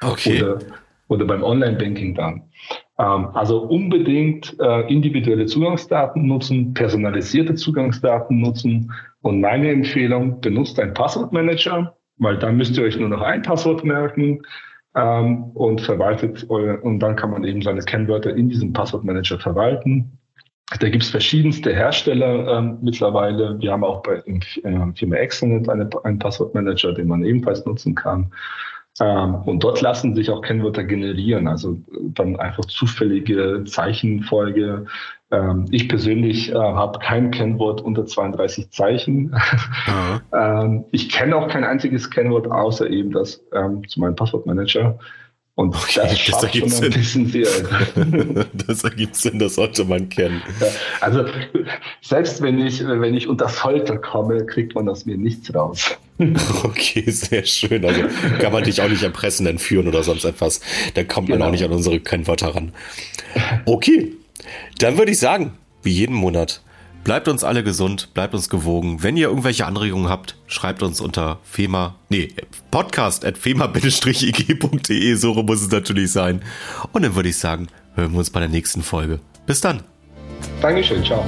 Okay. 0.00 0.42
Oder, 0.42 0.58
oder 1.08 1.24
beim 1.26 1.42
Online-Banking 1.42 2.14
dann. 2.14 2.42
Ähm, 3.02 3.28
also 3.34 3.62
unbedingt 3.62 4.56
äh, 4.60 4.92
individuelle 4.92 5.46
Zugangsdaten 5.46 6.24
nutzen, 6.24 6.72
personalisierte 6.72 7.54
Zugangsdaten 7.54 8.40
nutzen. 8.40 8.92
Und 9.22 9.40
meine 9.40 9.70
Empfehlung, 9.70 10.40
benutzt 10.40 10.78
einen 10.78 10.94
Passwortmanager, 10.94 11.96
weil 12.18 12.38
dann 12.38 12.56
müsst 12.56 12.76
ihr 12.78 12.84
euch 12.84 12.96
nur 12.96 13.08
noch 13.08 13.22
ein 13.22 13.42
Passwort 13.42 13.84
merken 13.84 14.42
ähm, 14.94 15.44
und 15.54 15.80
verwaltet 15.80 16.48
eure, 16.48 16.80
und 16.80 17.00
dann 17.00 17.16
kann 17.16 17.30
man 17.30 17.42
eben 17.44 17.60
seine 17.60 17.80
Kennwörter 17.80 18.36
in 18.36 18.48
diesem 18.48 18.72
Passwortmanager 18.72 19.40
verwalten. 19.40 20.18
Da 20.78 20.88
gibt 20.88 21.02
es 21.02 21.10
verschiedenste 21.10 21.74
Hersteller 21.74 22.58
ähm, 22.58 22.78
mittlerweile. 22.82 23.60
Wir 23.60 23.72
haben 23.72 23.84
auch 23.84 24.02
bei 24.02 24.22
äh, 24.24 24.92
Firma 24.94 25.16
Exonet 25.16 25.68
eine, 25.68 25.90
einen 26.04 26.18
Passwortmanager, 26.20 26.92
den 26.92 27.08
man 27.08 27.24
ebenfalls 27.24 27.66
nutzen 27.66 27.96
kann. 27.96 28.30
Ähm, 29.00 29.36
und 29.46 29.64
dort 29.64 29.80
lassen 29.80 30.14
sich 30.14 30.30
auch 30.30 30.42
Kennwörter 30.42 30.84
generieren, 30.84 31.48
also 31.48 31.78
dann 32.14 32.38
einfach 32.38 32.64
zufällige 32.66 33.64
Zeichenfolge. 33.64 34.86
Ähm, 35.30 35.66
ich 35.70 35.88
persönlich 35.88 36.50
äh, 36.50 36.54
habe 36.54 36.98
kein 36.98 37.30
Kennwort 37.30 37.80
unter 37.80 38.04
32 38.04 38.70
Zeichen. 38.70 39.34
ähm, 40.32 40.84
ich 40.92 41.08
kenne 41.08 41.36
auch 41.36 41.48
kein 41.48 41.64
einziges 41.64 42.10
Kennwort 42.10 42.50
außer 42.50 42.88
eben 42.90 43.12
das 43.12 43.42
ähm, 43.52 43.86
zu 43.88 44.00
meinem 44.00 44.14
Passwortmanager. 44.14 44.98
Und 45.54 45.74
okay, 45.74 46.00
das, 46.02 46.24
das 46.24 46.42
ergibt 46.44 46.70
schon 46.70 46.84
ein 46.84 46.90
bisschen 46.90 47.26
sehr. 47.26 47.46
das 48.66 48.84
ergibt 48.84 49.16
Sinn, 49.16 49.38
das 49.38 49.56
sollte 49.56 49.84
man 49.84 50.08
kennen. 50.08 50.42
Ja, 50.60 50.66
also 51.00 51.26
selbst 52.00 52.40
wenn 52.40 52.58
ich, 52.58 52.82
wenn 52.82 53.14
ich 53.14 53.28
unter 53.28 53.50
Folter 53.50 53.98
komme, 53.98 54.46
kriegt 54.46 54.74
man 54.74 54.88
aus 54.88 55.04
mir 55.04 55.16
nichts 55.16 55.54
raus. 55.54 55.90
Okay, 56.62 57.10
sehr 57.10 57.44
schön. 57.44 57.84
Also 57.84 58.02
kann 58.38 58.52
man 58.52 58.62
dich 58.62 58.80
auch 58.80 58.88
nicht 58.88 59.02
erpressen, 59.02 59.44
entführen 59.46 59.88
oder 59.88 60.04
sonst 60.04 60.24
etwas. 60.24 60.60
Da 60.94 61.02
kommt 61.02 61.26
genau. 61.26 61.40
man 61.40 61.48
auch 61.48 61.52
nicht 61.52 61.64
an 61.64 61.72
unsere 61.72 61.98
Kennwörter 61.98 62.54
ran. 62.54 62.72
Okay, 63.64 64.12
dann 64.78 64.98
würde 64.98 65.10
ich 65.10 65.18
sagen, 65.18 65.58
wie 65.82 65.90
jeden 65.90 66.14
Monat, 66.14 66.62
bleibt 67.04 67.28
uns 67.28 67.44
alle 67.44 67.62
gesund, 67.62 68.14
bleibt 68.14 68.34
uns 68.34 68.48
gewogen. 68.48 69.02
Wenn 69.02 69.16
ihr 69.16 69.28
irgendwelche 69.28 69.66
Anregungen 69.66 70.08
habt, 70.08 70.36
schreibt 70.46 70.82
uns 70.82 71.00
unter 71.00 71.38
FEMA, 71.44 71.96
nee, 72.08 72.34
podcast 72.70 73.24
at 73.24 73.38
fema-ig.de, 73.38 75.14
so 75.14 75.34
muss 75.34 75.62
es 75.62 75.70
natürlich 75.70 76.12
sein. 76.12 76.42
Und 76.92 77.02
dann 77.02 77.14
würde 77.14 77.28
ich 77.28 77.36
sagen, 77.36 77.68
hören 77.94 78.12
wir 78.12 78.18
uns 78.18 78.30
bei 78.30 78.40
der 78.40 78.48
nächsten 78.48 78.82
Folge. 78.82 79.20
Bis 79.46 79.60
dann. 79.60 79.82
Dankeschön, 80.60 81.04
ciao. 81.04 81.24